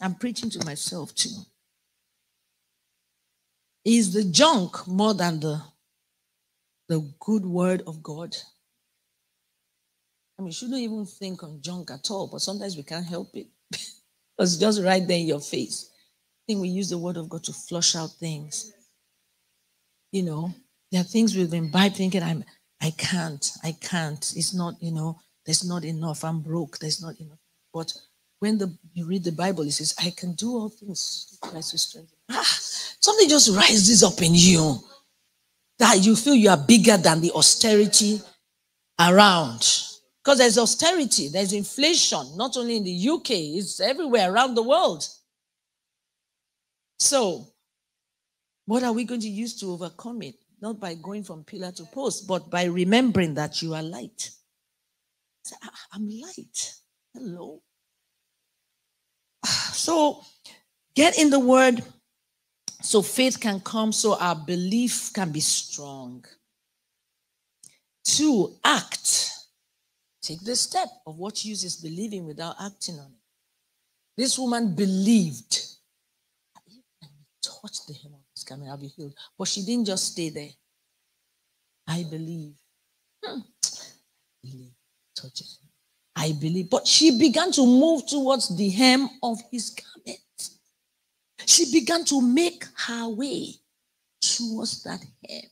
[0.00, 1.30] I'm preaching to myself too.
[3.84, 5.62] Is the junk more than the,
[6.88, 8.36] the good word of God?
[10.38, 13.34] I mean, you shouldn't even think on junk at all, but sometimes we can't help
[13.34, 13.48] it.
[14.38, 15.90] it's just right there in your face.
[15.90, 18.72] I think we use the word of God to flush out things.
[20.12, 20.54] You know,
[20.92, 22.44] there are things we've been by thinking, I'm
[22.80, 24.32] I can't, I can't.
[24.36, 26.24] It's not, you know, there's not enough.
[26.24, 26.78] I'm broke.
[26.78, 27.38] There's not enough.
[27.72, 27.92] But
[28.38, 31.98] when the you read the Bible, it says, I can do all things Christ.
[32.30, 32.56] Ah,
[33.00, 34.78] something just rises up in you
[35.78, 38.20] that you feel you are bigger than the austerity
[39.00, 39.60] around.
[40.22, 45.06] Because there's austerity, there's inflation, not only in the UK, it's everywhere around the world.
[46.98, 47.46] So,
[48.66, 50.34] what are we going to use to overcome it?
[50.60, 54.30] Not by going from pillar to post, but by remembering that you are light.
[55.44, 56.74] Say, ah, ah, I'm light.
[57.14, 57.62] Hello.
[59.44, 60.22] Ah, so,
[60.94, 61.82] get in the word
[62.82, 66.24] so faith can come, so our belief can be strong.
[68.04, 69.30] Two, act.
[70.22, 73.18] Take the step of what use is believing without acting on it.
[74.16, 75.66] This woman believed.
[77.42, 78.17] Touch the hem
[78.48, 79.14] garment, I'll be healed.
[79.38, 80.50] But she didn't just stay there.
[81.86, 82.54] I believe.
[83.24, 83.40] Hmm.
[84.42, 84.72] Believe.
[85.14, 85.46] Touch it.
[86.16, 86.70] I believe.
[86.70, 90.18] But she began to move towards the hem of his garment.
[91.46, 93.54] She began to make her way
[94.20, 95.42] towards that hem.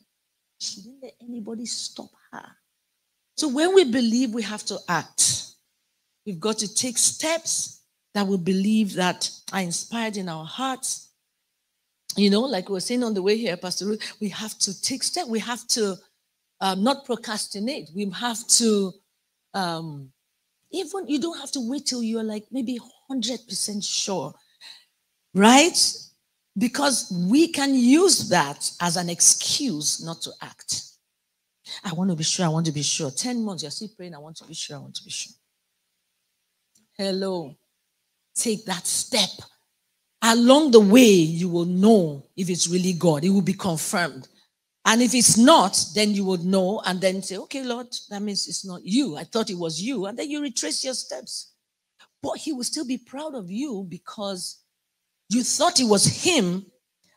[0.58, 2.44] She didn't let anybody stop her.
[3.36, 5.52] So when we believe, we have to act.
[6.24, 7.82] We've got to take steps
[8.14, 11.05] that we believe that are inspired in our hearts.
[12.16, 14.80] You know, like we were saying on the way here, Pastor Ruth, we have to
[14.82, 15.28] take steps.
[15.28, 15.96] We have to
[16.60, 17.90] um, not procrastinate.
[17.94, 18.92] We have to
[19.52, 20.10] um,
[20.70, 22.78] even you don't have to wait till you're like maybe
[23.10, 24.34] 100% sure,
[25.34, 25.78] right?
[26.58, 30.82] Because we can use that as an excuse not to act.
[31.84, 33.10] I want to be sure, I want to be sure.
[33.10, 35.32] 10 months, you're still praying, I want to be sure, I want to be sure.
[36.96, 37.54] Hello.
[38.34, 39.30] Take that step.
[40.28, 43.24] Along the way, you will know if it's really God.
[43.24, 44.26] It will be confirmed.
[44.84, 48.48] And if it's not, then you would know and then say, okay, Lord, that means
[48.48, 49.16] it's not you.
[49.16, 50.06] I thought it was you.
[50.06, 51.52] And then you retrace your steps.
[52.22, 54.64] But he will still be proud of you because
[55.28, 56.66] you thought it was him.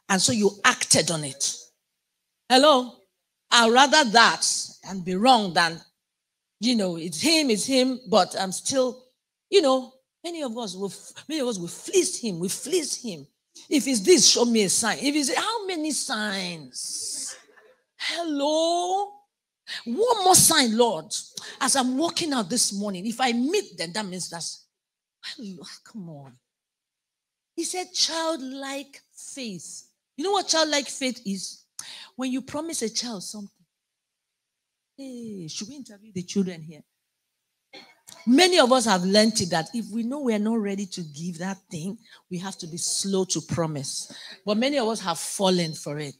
[0.08, 1.56] And so you acted on it.
[2.48, 2.94] Hello?
[3.50, 4.48] I'd rather that
[4.88, 5.82] and be wrong than,
[6.60, 9.06] you know, it's him, it's him, but I'm still,
[9.50, 10.94] you know, many of us will,
[11.28, 13.26] many of us will fleece him, we fleece him.
[13.70, 14.98] If it's this, show me a sign.
[15.00, 17.36] If it's how many signs?
[17.98, 19.12] Hello?
[19.86, 21.14] One more sign, Lord.
[21.60, 24.66] As I'm walking out this morning, if I meet them, that means that's,
[25.24, 26.34] hello, ah, come on.
[27.56, 29.90] He said, childlike faith.
[30.16, 31.66] You know what childlike faith is?
[32.16, 33.50] When you promise a child something.
[34.98, 36.82] Hey, should we interview the children here?
[38.26, 41.02] Many of us have learned it that if we know we are not ready to
[41.02, 41.98] give that thing,
[42.30, 44.14] we have to be slow to promise.
[44.46, 46.16] But many of us have fallen for it.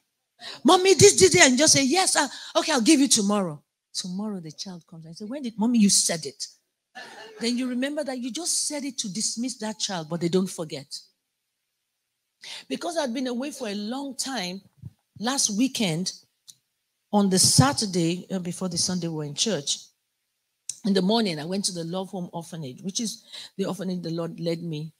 [0.64, 3.62] Mommy, this, this, and just say, Yes, uh, okay, I'll give you tomorrow.
[3.94, 6.48] Tomorrow the child comes and says, When did mommy you said it?
[7.40, 10.50] Then you remember that you just said it to dismiss that child, but they don't
[10.50, 10.98] forget.
[12.68, 14.62] Because I'd been away for a long time,
[15.20, 16.14] last weekend,
[17.12, 19.80] on the Saturday uh, before the Sunday we were in church,
[20.86, 23.24] in the morning, I went to the Love Home Orphanage, which is
[23.58, 24.94] the orphanage the Lord led me,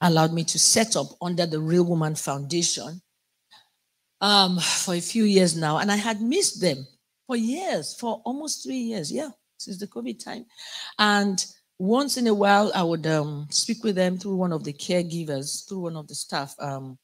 [0.00, 3.00] allowed me to set up under the Real Woman Foundation
[4.20, 6.86] um, for a few years now, and I had missed them
[7.26, 10.46] for years, for almost three years, yeah, since the COVID time.
[10.98, 11.44] And
[11.78, 15.68] once in a while, I would um, speak with them through one of the caregivers,
[15.68, 16.98] through one of the staff um,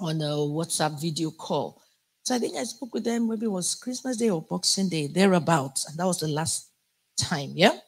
[0.00, 1.82] on a WhatsApp video call.
[2.22, 5.08] So I think I spoke with them, maybe it was Christmas Day or Boxing Day,
[5.08, 5.86] thereabouts.
[5.88, 6.70] And that was the last
[7.16, 7.78] time, yeah?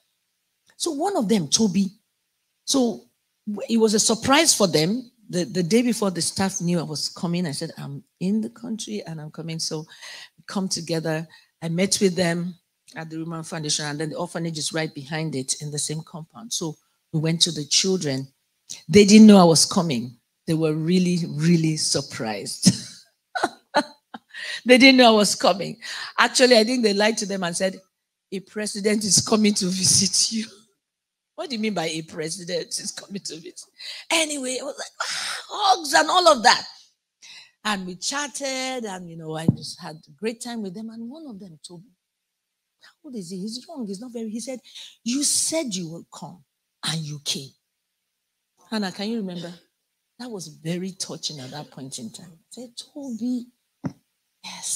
[0.76, 1.90] So one of them, Toby,
[2.64, 3.04] so
[3.68, 7.08] it was a surprise for them the, the day before the staff knew I was
[7.08, 9.58] coming, I said, I'm in the country and I'm coming.
[9.58, 9.86] So
[10.46, 11.26] come together.
[11.62, 12.54] I met with them
[12.94, 16.02] at the Roman Foundation, and then the orphanage is right behind it in the same
[16.02, 16.52] compound.
[16.52, 16.76] So
[17.12, 18.28] we went to the children.
[18.88, 20.16] They didn't know I was coming.
[20.46, 22.70] They were really, really surprised.
[24.64, 25.78] they didn't know I was coming.
[26.18, 27.80] Actually, I think they lied to them and said,
[28.32, 30.46] A president is coming to visit you.
[31.36, 33.60] What do you mean by a president is coming to visit?
[34.10, 36.64] Anyway, it was like ah, hugs and all of that.
[37.64, 40.88] And we chatted, and you know, I just had a great time with them.
[40.90, 41.90] And one of them told me,
[42.80, 43.40] How old is he?
[43.40, 44.30] He's young, he's not very.
[44.30, 44.60] He said,
[45.04, 46.42] You said you will come,
[46.84, 47.50] and you came.
[48.70, 49.52] Hannah, can you remember?
[50.18, 52.32] That was very touching at that point in time.
[52.32, 53.46] I said, Toby,
[54.44, 54.75] yes.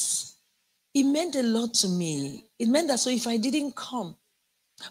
[0.95, 2.47] It meant a lot to me.
[2.59, 4.17] It meant that so if I didn't come,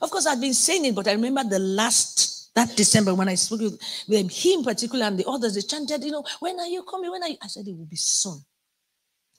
[0.01, 3.35] of course, I'd been saying it, but I remember the last, that December when I
[3.35, 6.67] spoke with them, he in particular and the others, they chanted, you know, when are
[6.67, 7.11] you coming?
[7.11, 7.37] When are you?
[7.41, 8.39] I said, it will be soon.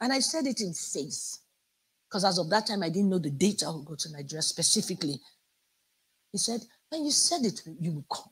[0.00, 1.38] And I said it in faith.
[2.08, 4.42] Because as of that time, I didn't know the date I would go to Nigeria
[4.42, 5.20] specifically.
[6.32, 8.30] He said, when you said it, you will come.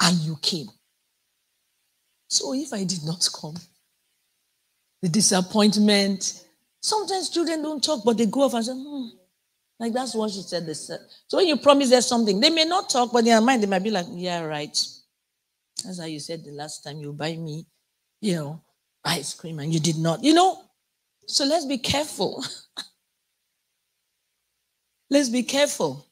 [0.00, 0.66] And you came.
[2.28, 3.54] So if I did not come,
[5.00, 6.44] the disappointment,
[6.80, 9.06] sometimes children don't talk, but they go off and say, hmm,
[9.78, 10.66] like that's what she said.
[10.66, 11.00] They said.
[11.28, 13.66] So when you promise them something, they may not talk, but in their mind they
[13.66, 14.76] might be like, "Yeah, right."
[15.84, 17.64] That's how you said the last time you buy me
[18.20, 18.60] you know,
[19.04, 20.62] ice cream and you did not, you know.
[21.26, 22.44] So let's be careful.
[25.10, 26.06] let's be careful.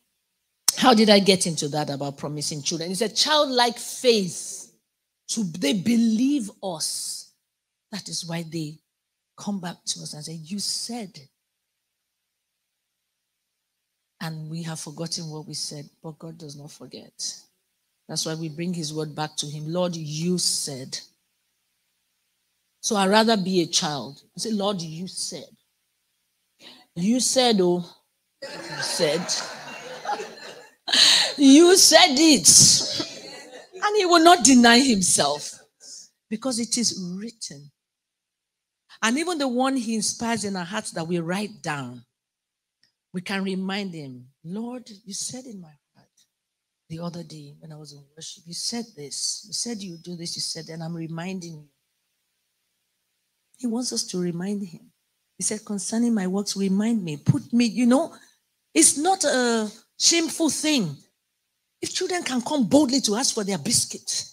[0.76, 2.90] How did I get into that about promising children?
[2.90, 4.62] It's a childlike faith.
[5.30, 7.32] To they believe us.
[7.90, 8.78] That is why they
[9.36, 11.20] come back to us and say, You said.
[14.20, 17.34] And we have forgotten what we said, but God does not forget.
[18.08, 19.64] That's why we bring his word back to him.
[19.66, 20.98] Lord, you said.
[22.80, 24.22] So I'd rather be a child.
[24.36, 25.48] I say, Lord, you said.
[26.94, 27.84] You said, oh,
[28.42, 29.20] you said.
[31.36, 33.82] you said it.
[33.84, 35.52] And he will not deny himself
[36.30, 37.70] because it is written.
[39.02, 42.04] And even the one he inspires in our hearts that we write down,
[43.12, 46.08] we can remind him, Lord, you said in my heart
[46.88, 50.16] the other day when I was in worship, you said this, you said you do
[50.16, 51.68] this, you said, and I'm reminding you.
[53.58, 54.92] He wants us to remind him.
[55.38, 58.14] He said, concerning my works, remind me, put me, you know,
[58.74, 60.96] it's not a shameful thing.
[61.80, 64.24] If children can come boldly to ask for their biscuit,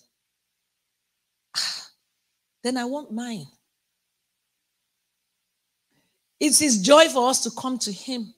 [1.55, 1.87] ah,
[2.63, 3.47] then I want mine.
[6.45, 8.33] It's his joy for us to come to him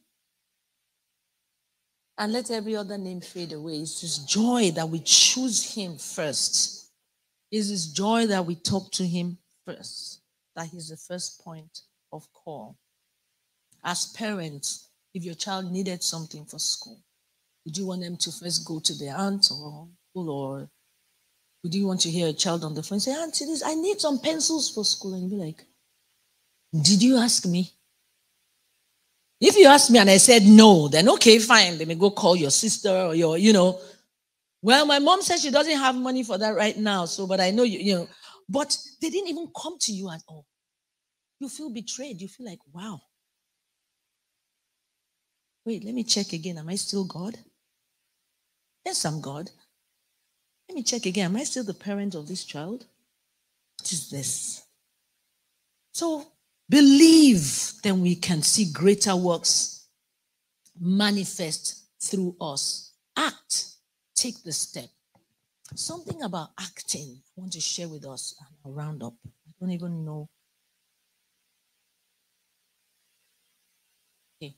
[2.20, 3.78] and let every other name fade away.
[3.78, 6.92] It's his joy that we choose him first.
[7.52, 10.22] It's his joy that we talk to him first
[10.56, 11.82] that he's the first point
[12.14, 12.78] of call.
[13.84, 17.00] As parents, if your child needed something for school,
[17.66, 20.70] would you want them to first go to their aunt or uncle or
[21.64, 24.00] would you want to hear a child on the phone say, Auntie, this, I need
[24.00, 25.16] some pencils for school?
[25.16, 25.66] And be like,
[26.72, 27.72] Did you ask me?
[29.40, 31.78] If you ask me and I said no, then okay, fine.
[31.78, 33.80] Let me go call your sister or your, you know.
[34.62, 37.06] Well, my mom says she doesn't have money for that right now.
[37.06, 38.08] So, but I know you, you know,
[38.50, 40.46] but they didn't even come to you at all.
[41.40, 42.22] You feel betrayed.
[42.22, 43.02] You feel like, wow.
[45.66, 46.58] Wait, let me check again.
[46.58, 47.38] Am I still God?
[48.86, 49.50] Yes, I'm God.
[50.70, 51.26] Let me check again.
[51.26, 52.86] Am I still the parent of this child?
[53.80, 54.64] What is this?
[55.92, 56.26] So
[56.70, 59.88] believe, then we can see greater works
[60.80, 62.94] manifest through us.
[63.18, 63.66] Act,
[64.16, 64.90] take the step.
[65.74, 69.14] Something about acting I want to share with us and round up.
[69.26, 70.30] I don't even know.
[74.42, 74.56] Okay.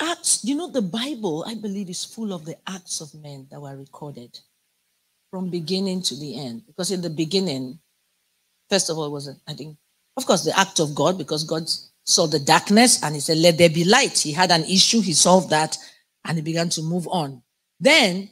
[0.00, 3.60] Acts, you know, the Bible, I believe, is full of the acts of men that
[3.60, 4.38] were recorded
[5.30, 6.62] from beginning to the end.
[6.66, 7.78] Because in the beginning,
[8.70, 9.76] first of all, was, I think,
[10.16, 11.68] of course, the act of God, because God
[12.04, 14.18] saw the darkness and he said, Let there be light.
[14.18, 15.76] He had an issue, he solved that,
[16.24, 17.42] and he began to move on.
[17.78, 18.30] Then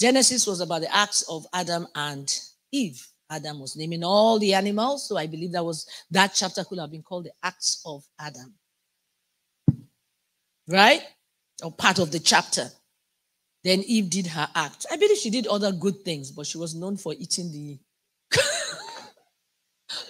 [0.00, 2.32] Genesis was about the acts of Adam and
[2.72, 3.06] Eve.
[3.30, 6.90] Adam was naming all the animals, so I believe that was that chapter could have
[6.90, 8.54] been called the acts of Adam.
[10.68, 11.02] Right?
[11.62, 12.68] Or part of the chapter.
[13.64, 14.86] Then Eve did her act.
[14.92, 17.78] I believe she did other good things, but she was known for eating the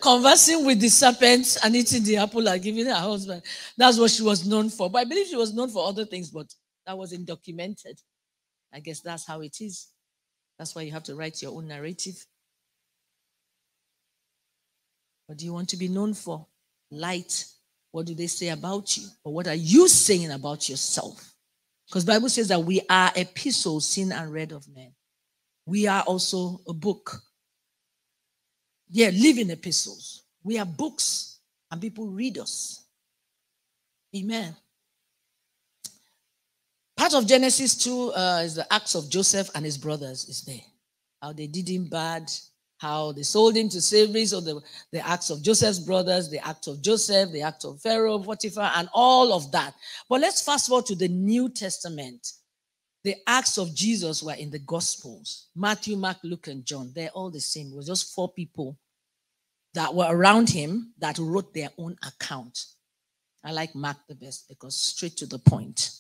[0.01, 3.43] conversing with the serpent and eating the apple and giving her husband.
[3.77, 4.91] That's what she was known for.
[4.91, 6.47] But I believe she was known for other things, but
[6.87, 7.99] that wasn't documented.
[8.73, 9.89] I guess that's how it is.
[10.59, 12.25] That's why you have to write your own narrative.
[15.27, 16.47] What do you want to be known for?
[16.91, 17.47] Light.
[17.93, 19.05] What do they say about you?
[19.25, 21.35] Or what are you saying about yourself?
[21.87, 24.93] Because Bible says that we are epistles seen and read of men.
[25.67, 27.21] We are also a book.
[28.89, 30.25] Yeah, living epistles.
[30.43, 31.39] We are books
[31.71, 32.85] and people read us.
[34.15, 34.55] Amen.
[36.97, 40.61] Part of Genesis 2 uh, is the acts of Joseph and his brothers is there.
[41.21, 42.31] How they did him bad,
[42.79, 44.27] how they sold him to slavery.
[44.27, 44.61] So the,
[44.93, 48.89] the acts of Joseph's brothers, the act of Joseph, the act of Pharaoh, Potiphar, and
[48.93, 49.75] all of that.
[50.09, 52.33] But let's fast forward to the New Testament.
[53.05, 56.91] The acts of Jesus were in the Gospels Matthew, Mark, Luke, and John.
[56.95, 57.69] They're all the same.
[57.69, 58.79] It was just four people
[59.75, 62.65] that were around him that wrote their own account.
[63.45, 65.91] I like Mark the best because straight to the point.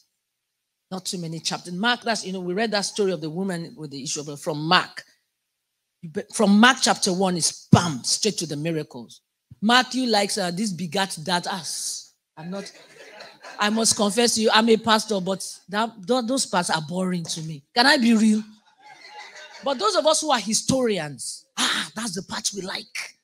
[0.91, 1.75] Not too many chapters.
[1.75, 4.41] Mark, that's, you know, we read that story of the woman with the issue of
[4.41, 5.03] from Mark.
[6.33, 9.21] From Mark chapter one is bam, straight to the miracles.
[9.61, 12.15] Matthew likes uh, this begat that us.
[12.37, 12.71] I'm not,
[13.59, 17.43] I must confess to you, I'm a pastor, but that, those parts are boring to
[17.43, 17.63] me.
[17.75, 18.43] Can I be real?
[19.63, 23.15] But those of us who are historians, ah, that's the part we like.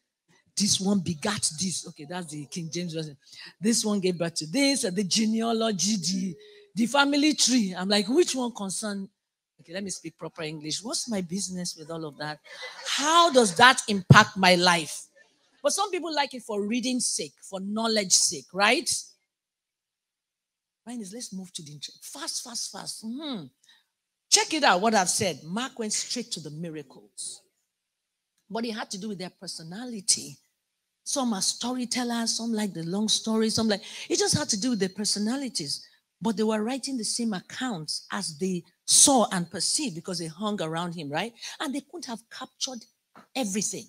[0.57, 1.87] This one begat this.
[1.89, 3.16] Okay, that's the King James version.
[3.61, 6.37] This one gave birth to this, the genealogy, the
[6.74, 7.74] the family tree.
[7.76, 9.09] I'm like, which one concern
[9.61, 10.83] Okay, let me speak proper English.
[10.83, 12.39] What's my business with all of that?
[12.87, 15.07] How does that impact my life?
[15.62, 18.91] But some people like it for reading sake, for knowledge sake, right?
[20.89, 23.05] Is let's move to the fast, fast, fast.
[23.05, 23.45] Mm-hmm.
[24.28, 25.41] Check it out, what I've said.
[25.45, 27.43] Mark went straight to the miracles.
[28.49, 30.37] But it had to do with their personality.
[31.05, 34.70] Some are storytellers, some like the long stories, some like it just had to do
[34.70, 35.87] with their personalities.
[36.20, 40.61] But they were writing the same accounts as they saw and perceived because they hung
[40.61, 41.33] around him, right?
[41.61, 42.85] And they couldn't have captured
[43.35, 43.85] everything.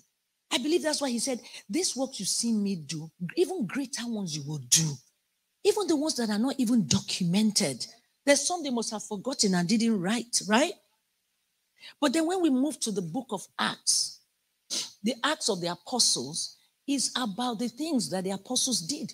[0.52, 4.36] I believe that's why he said, This work you see me do, even greater ones
[4.36, 4.94] you will do.
[5.64, 7.86] Even the ones that are not even documented.
[8.24, 10.72] There's some they must have forgotten and didn't write, right?
[12.00, 14.20] But then when we move to the book of Acts,
[15.02, 16.56] the Acts of the Apostles
[16.86, 19.12] is about the things that the apostles did.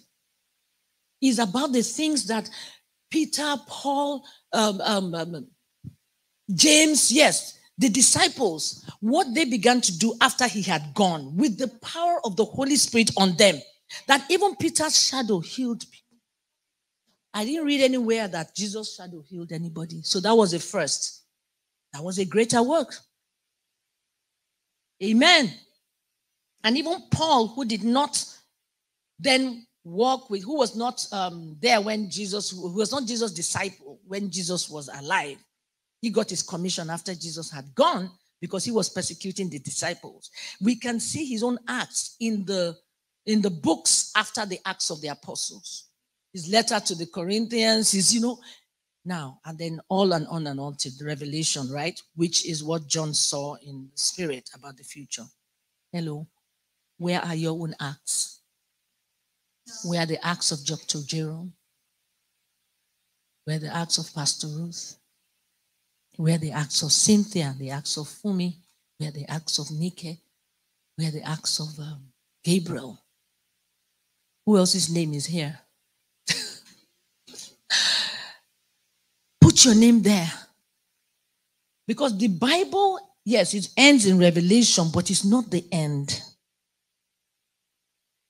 [1.21, 2.49] Is about the things that
[3.11, 5.47] Peter, Paul, um, um, um,
[6.55, 11.69] James, yes, the disciples, what they began to do after he had gone with the
[11.83, 13.61] power of the Holy Spirit on them,
[14.07, 16.08] that even Peter's shadow healed people.
[17.35, 20.03] I didn't read anywhere that Jesus' shadow healed anybody.
[20.03, 21.23] So that was the first.
[21.93, 22.95] That was a greater work.
[25.03, 25.53] Amen.
[26.65, 28.25] And even Paul, who did not
[29.19, 34.01] then walk with, who was not um, there when Jesus, who was not Jesus' disciple
[34.07, 35.39] when Jesus was alive,
[36.01, 38.11] he got his commission after Jesus had gone
[38.41, 40.31] because he was persecuting the disciples.
[40.61, 42.77] We can see his own acts in the
[43.27, 45.88] in the books after the Acts of the Apostles.
[46.33, 48.39] His letter to the Corinthians, his, you know,
[49.05, 52.01] now and then all and on and on to the revelation, right?
[52.15, 55.25] Which is what John saw in the spirit about the future.
[55.91, 56.29] Hello.
[56.99, 58.41] Where are your own acts?
[59.85, 60.99] Where are the acts of Dr.
[61.07, 61.53] Jerome?
[63.45, 64.97] Where are the acts of Pastor Ruth?
[66.17, 68.57] Where are the acts of Cynthia, the acts of Fumi?
[68.99, 70.21] Where are the acts of Nike?
[70.97, 72.09] Where are the acts of um,
[72.43, 72.99] Gabriel?
[74.45, 75.59] Who else's name is here?
[79.59, 80.31] Put your name there.
[81.89, 86.23] Because the Bible, yes, it ends in Revelation, but it's not the end.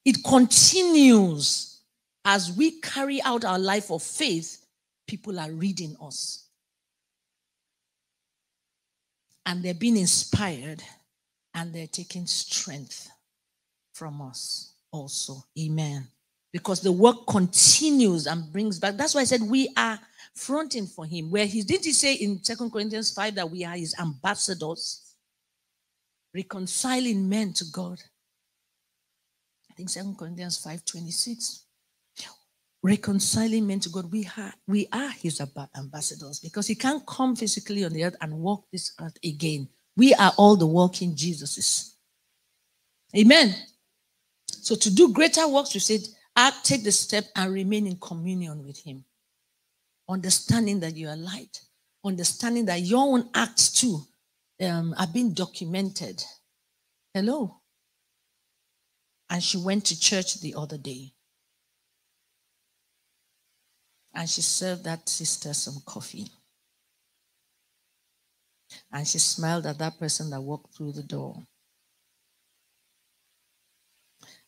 [0.07, 1.83] It continues
[2.25, 4.65] as we carry out our life of faith,
[5.07, 6.49] people are reading us.
[9.45, 10.83] And they're being inspired
[11.53, 13.11] and they're taking strength
[13.93, 15.45] from us also.
[15.61, 16.09] Amen.
[16.55, 18.97] Because the work continues and brings back.
[18.97, 20.01] That's why I said we are
[20.39, 21.31] fronting for him.
[21.31, 25.15] Where he did he say in Second Corinthians 5 that we are his ambassadors,
[26.35, 27.99] reconciling men to God
[29.71, 31.65] I think Second Corinthians 5 26.
[32.81, 34.11] Reconciling men to God.
[34.13, 35.41] We are, we are his
[35.77, 39.69] ambassadors because he can't come physically on the earth and walk this earth again.
[39.97, 41.95] We are all the walking Jesuses.
[43.17, 43.53] Amen.
[44.47, 46.03] So to do greater works, we said,
[46.37, 49.05] act, take the step and remain in communion with him.
[50.09, 51.61] Understanding that you are light.
[52.05, 54.01] Understanding that your own acts too
[54.63, 56.23] um, are being documented.
[57.13, 57.61] Hello.
[59.29, 61.13] And she went to church the other day.
[64.15, 66.29] And she served that sister some coffee.
[68.91, 71.43] And she smiled at that person that walked through the door.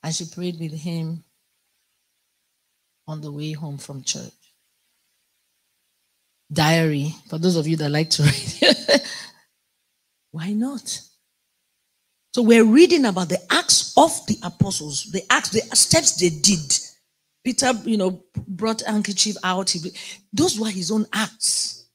[0.03, 1.25] And she prayed with him
[3.07, 4.40] on the way home from church.
[6.53, 9.03] Diary, for those of you that like to read.
[10.33, 11.01] Why not?
[12.33, 16.79] So we're reading about the acts of the apostles, the acts, the steps they did.
[17.45, 19.75] Peter, you know, brought handkerchief out.
[20.33, 21.89] Those were his own acts.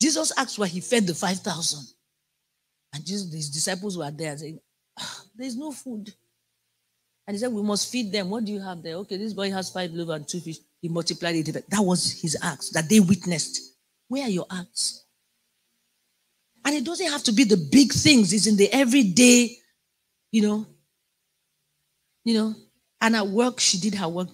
[0.00, 1.86] Jesus' acts where he fed the 5,000.
[2.94, 4.58] And Jesus, his disciples were there saying,
[4.98, 6.12] ah, There's no food.
[7.26, 8.30] And he said, We must feed them.
[8.30, 8.96] What do you have there?
[8.96, 10.58] Okay, this boy has five loaves and two fish.
[10.80, 11.70] He multiplied it.
[11.70, 13.71] That was his acts that they witnessed.
[14.12, 15.06] Where are your acts?
[16.66, 19.56] And it doesn't have to be the big things, it's in the everyday,
[20.30, 20.66] you know.
[22.22, 22.54] You know,
[23.00, 24.28] and at work, she did her work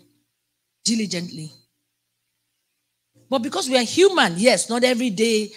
[0.85, 1.53] diligently.
[3.31, 5.53] But because we are human, yes, not every day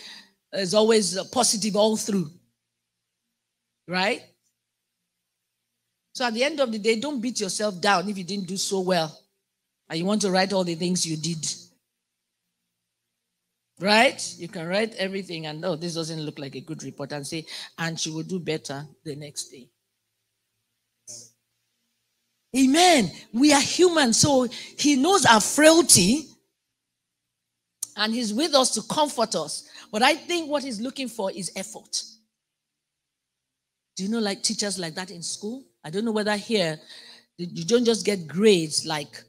[0.53, 2.30] is always positive all through.
[3.88, 4.22] Right?
[6.13, 8.57] So at the end of the day, don't beat yourself down if you didn't do
[8.57, 9.19] so well.
[9.89, 11.43] And you want to write all the things you did.
[13.82, 14.36] Right?
[14.38, 17.46] You can write everything and oh, this doesn't look like a good report and say,
[17.80, 19.68] and she will do better the next day.
[22.56, 23.12] Amen.
[23.34, 26.28] We are human, so he knows our frailty
[27.96, 29.68] and he's with us to comfort us.
[29.92, 32.04] But I think what he's looking for is effort.
[33.96, 35.64] Do you know, like teachers like that in school?
[35.84, 36.80] I don't know whether here
[37.38, 39.24] you don't just get grades like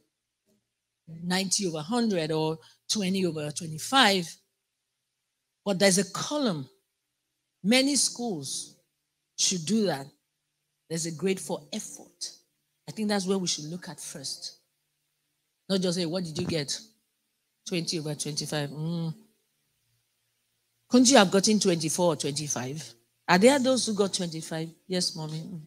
[1.23, 2.59] 90 over 100 or
[2.91, 4.37] 20 over 25,
[5.65, 6.69] but there's a column.
[7.63, 8.77] Many schools
[9.37, 10.07] should do that.
[10.89, 12.31] There's a grade for effort.
[12.89, 14.59] I think that's where we should look at first.
[15.69, 16.79] Not just say, what did you get?
[17.69, 18.71] 20 over 25.
[18.71, 19.15] Mm.
[20.91, 22.95] Couldn't you have gotten 24 or 25?
[23.29, 24.69] Are there those who got 25?
[24.87, 25.39] Yes, mommy.
[25.39, 25.61] Mm.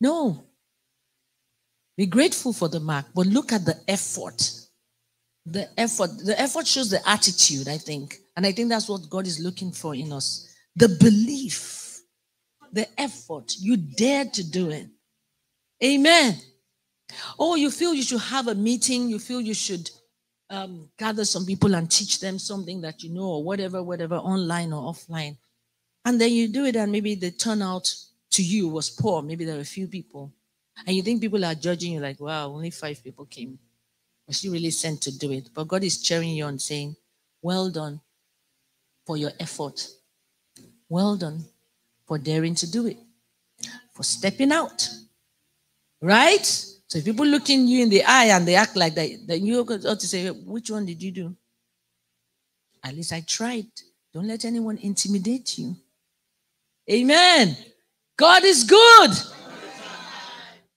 [0.00, 0.44] No.
[1.96, 4.50] Be grateful for the mark, but look at the effort.
[5.44, 6.10] The effort.
[6.24, 8.21] The effort shows the attitude, I think.
[8.36, 10.48] And I think that's what God is looking for in us.
[10.76, 12.00] The belief,
[12.72, 13.54] the effort.
[13.58, 14.86] You dared to do it.
[15.84, 16.38] Amen.
[17.38, 19.90] Oh, you feel you should have a meeting, you feel you should
[20.48, 24.72] um, gather some people and teach them something that you know, or whatever, whatever, online
[24.72, 25.36] or offline.
[26.04, 27.94] And then you do it, and maybe the turnout
[28.30, 29.22] to you was poor.
[29.22, 30.32] Maybe there were a few people.
[30.86, 33.58] And you think people are judging you like, wow, only five people came.
[34.26, 35.50] Was she really sent to do it?
[35.52, 36.96] But God is cheering you on, saying,
[37.42, 38.00] well done
[39.04, 39.86] for your effort.
[40.88, 41.44] Well done
[42.06, 42.98] for daring to do it,
[43.92, 44.88] for stepping out.
[46.00, 46.44] Right?
[46.44, 49.60] So if people looking you in the eye and they act like that, then you
[49.60, 51.36] ought to say, which one did you do?
[52.84, 53.68] At least I tried.
[54.12, 55.76] Don't let anyone intimidate you.
[56.90, 57.56] Amen.
[58.16, 59.10] God is good.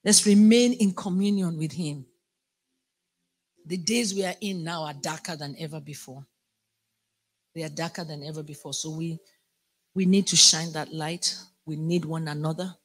[0.03, 2.05] Let's remain in communion with Him.
[3.65, 6.25] The days we are in now are darker than ever before.
[7.55, 8.73] They are darker than ever before.
[8.73, 9.19] So we
[9.95, 11.35] we need to shine that light.
[11.65, 12.75] We need one another.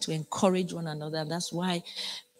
[0.00, 1.24] To encourage one another.
[1.24, 1.82] That's why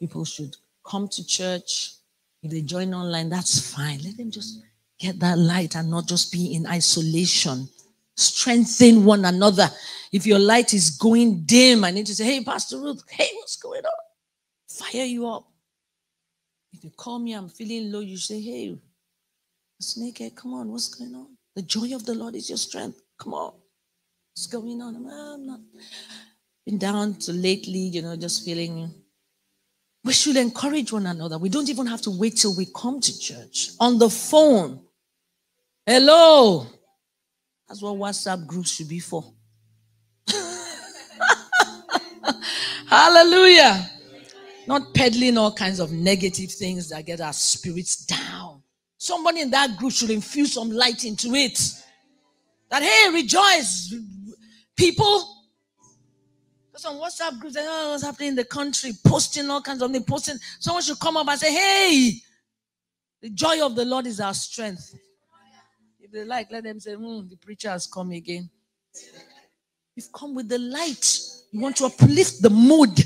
[0.00, 1.94] People should come to church.
[2.42, 4.00] If they join online, that's fine.
[4.04, 4.60] Let them just
[4.98, 7.68] get that light and not just be in isolation.
[8.16, 9.68] Strengthen one another.
[10.12, 13.56] If your light is going dim, I need to say, Hey, Pastor Ruth, hey, what's
[13.56, 13.92] going on?
[14.68, 15.46] Fire you up.
[16.72, 18.76] If you call me, I'm feeling low, you say, Hey,
[19.82, 21.28] snakehead, come on, what's going on?
[21.56, 23.00] The joy of the Lord is your strength.
[23.18, 23.52] Come on.
[24.32, 24.96] What's going on?
[24.96, 25.60] I'm not
[26.66, 28.90] been down to lately, you know, just feeling
[30.02, 31.38] we should encourage one another.
[31.38, 33.70] We don't even have to wait till we come to church.
[33.80, 34.80] On the phone.
[35.86, 36.66] Hello.
[37.68, 39.24] That's what WhatsApp groups should be for.
[42.86, 43.90] Hallelujah.
[44.66, 48.33] Not peddling all kinds of negative things that get our spirits down.
[48.96, 51.58] Somebody in that group should infuse some light into it.
[52.70, 53.94] That, hey, rejoice,
[54.76, 55.34] people
[56.84, 60.04] some WhatsApp groups, they know what's happening in the country, posting all kinds of things,
[60.04, 60.36] posting.
[60.58, 62.12] Someone should come up and say, Hey,
[63.22, 64.94] the joy of the Lord is our strength.
[65.98, 68.50] If they like, let them say, hmm, the preacher has come again.
[69.96, 71.20] You've come with the light.
[71.50, 73.02] You want to uplift the mood.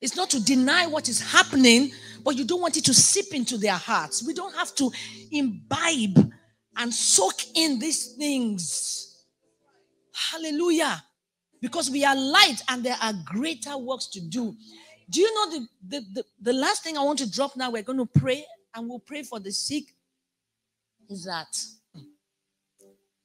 [0.00, 1.92] It's not to deny what is happening,
[2.24, 4.26] but you don't want it to seep into their hearts.
[4.26, 4.90] We don't have to
[5.30, 6.32] imbibe
[6.76, 9.24] and soak in these things.
[10.14, 11.02] Hallelujah
[11.60, 14.54] because we are light and there are greater works to do.
[15.10, 17.70] Do you know the, the, the, the, last thing I want to drop now?
[17.70, 18.44] We're going to pray
[18.74, 19.84] and we'll pray for the sick.
[21.08, 21.54] Is that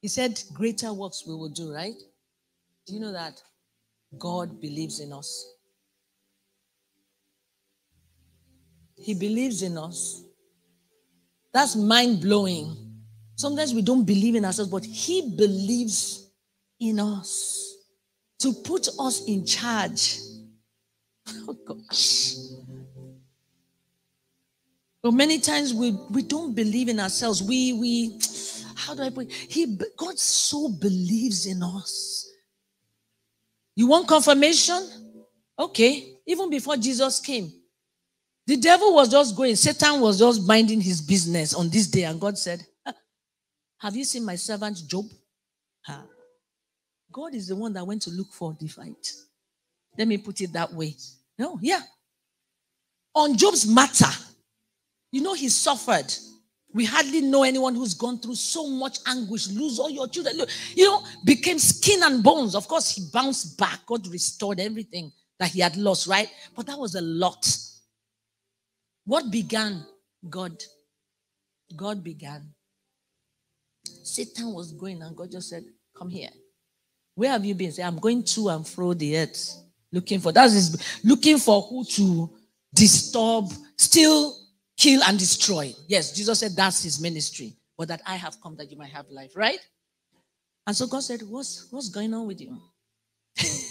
[0.02, 1.94] he said, Greater works we will do, right?
[2.88, 3.42] Do you know that
[4.18, 5.55] God believes in us?
[8.96, 10.24] He believes in us.
[11.54, 12.76] That's mind blowing.
[13.36, 16.30] Sometimes we don't believe in ourselves, but He believes
[16.80, 17.76] in us
[18.40, 20.20] to put us in charge.
[21.48, 22.36] Oh gosh.
[25.02, 27.42] But many times we, we don't believe in ourselves.
[27.42, 28.20] We we
[28.76, 29.32] how do I put it?
[29.32, 32.30] he God so believes in us.
[33.76, 34.88] You want confirmation?
[35.58, 36.14] Okay.
[36.28, 37.52] Even before Jesus came,
[38.48, 42.20] the devil was just going, Satan was just minding his business on this day, and
[42.20, 42.66] God said,
[43.80, 45.06] Have you seen my servant Job?
[47.12, 49.14] God is the one that went to look for the fight.
[49.98, 50.96] Let me put it that way.
[51.40, 51.80] No, yeah.
[53.14, 54.12] On Job's matter,
[55.14, 56.14] you know, he suffered.
[56.74, 60.42] We hardly know anyone who's gone through so much anguish, lose all your children,
[60.76, 62.54] you know, became skin and bones.
[62.54, 63.86] Of course, he bounced back.
[63.86, 66.28] God restored everything that he had lost, right?
[66.54, 67.48] But that was a lot.
[69.06, 69.86] What began?
[70.30, 70.62] God.
[71.76, 72.54] God began.
[74.04, 75.64] Satan was going, and God just said,
[75.96, 76.30] Come here.
[77.16, 77.72] Where have you been?
[77.72, 79.56] Say, I'm going to and fro the earth,
[79.92, 82.30] looking for that is looking for who to
[82.74, 83.46] disturb,
[83.78, 84.36] steal,
[84.78, 85.74] kill, and destroy.
[85.88, 89.10] Yes, Jesus said that's his ministry, but that I have come that you might have
[89.10, 89.60] life, right?
[90.68, 92.60] And so God said, What's what's going on with you?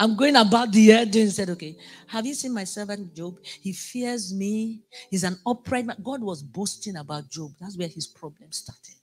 [0.00, 1.76] I'm going about the earth doing said, Okay,
[2.06, 3.38] have you seen my servant Job?
[3.42, 4.82] He fears me.
[5.10, 5.96] He's an upright man.
[6.02, 7.52] God was boasting about Job.
[7.60, 8.94] That's where his problem started.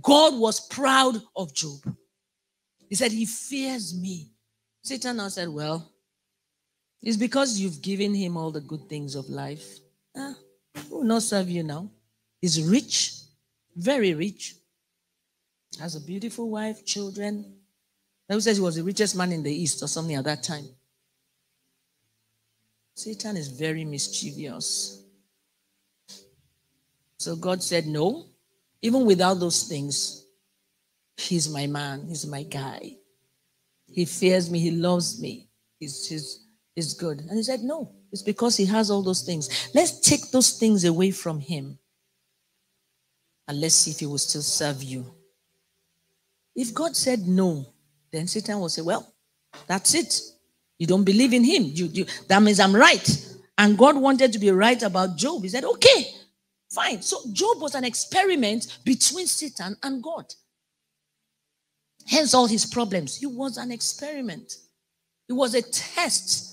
[0.00, 1.80] God was proud of Job.
[2.88, 4.30] He said, He fears me.
[4.82, 5.90] Satan now said, Well,
[7.02, 9.78] it's because you've given him all the good things of life.
[10.16, 10.34] Ah,
[10.88, 11.90] who will not serve you now?
[12.40, 13.14] He's rich,
[13.74, 14.54] very rich.
[15.80, 17.56] Has a beautiful wife, children.
[18.28, 20.66] Who says he was the richest man in the East or something at that time.
[22.94, 25.02] Satan is very mischievous.
[27.18, 28.26] So God said, No,
[28.82, 30.24] even without those things,
[31.16, 32.96] he's my man, he's my guy.
[33.86, 35.48] He fears me, he loves me,
[35.78, 37.20] he's, he's, he's good.
[37.20, 39.70] And he said, No, it's because he has all those things.
[39.74, 41.78] Let's take those things away from him
[43.46, 45.14] and let's see if he will still serve you.
[46.54, 47.73] If God said no,
[48.14, 49.12] then Satan will say, Well,
[49.66, 50.20] that's it.
[50.78, 51.64] You don't believe in him.
[51.64, 53.26] You, you, that means I'm right.
[53.58, 55.42] And God wanted to be right about Job.
[55.42, 56.06] He said, Okay,
[56.70, 57.02] fine.
[57.02, 60.26] So Job was an experiment between Satan and God.
[62.06, 63.16] Hence all his problems.
[63.16, 64.56] He was an experiment,
[65.28, 66.52] it was a test.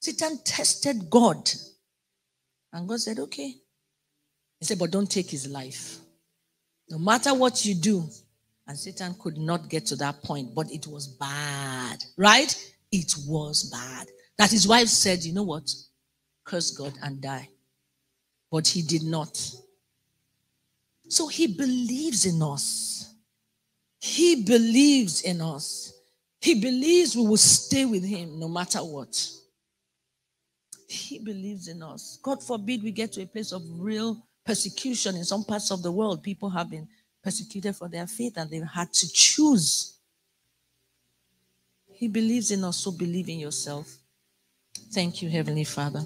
[0.00, 1.50] Satan tested God.
[2.72, 3.54] And God said, Okay.
[4.60, 5.98] He said, But don't take his life.
[6.90, 8.08] No matter what you do,
[8.66, 12.72] and Satan could not get to that point, but it was bad, right?
[12.90, 14.08] It was bad.
[14.38, 15.70] That his wife said, You know what?
[16.44, 17.48] Curse God and die.
[18.50, 19.38] But he did not.
[21.08, 23.14] So he believes in us.
[24.00, 25.92] He believes in us.
[26.40, 29.30] He believes we will stay with him no matter what.
[30.88, 32.18] He believes in us.
[32.22, 35.90] God forbid we get to a place of real persecution in some parts of the
[35.90, 36.22] world.
[36.22, 36.86] People have been
[37.24, 39.94] persecuted for their faith and they've had to choose.
[41.90, 43.96] He believes in us, so believe in yourself.
[44.92, 46.04] Thank you, Heavenly Father.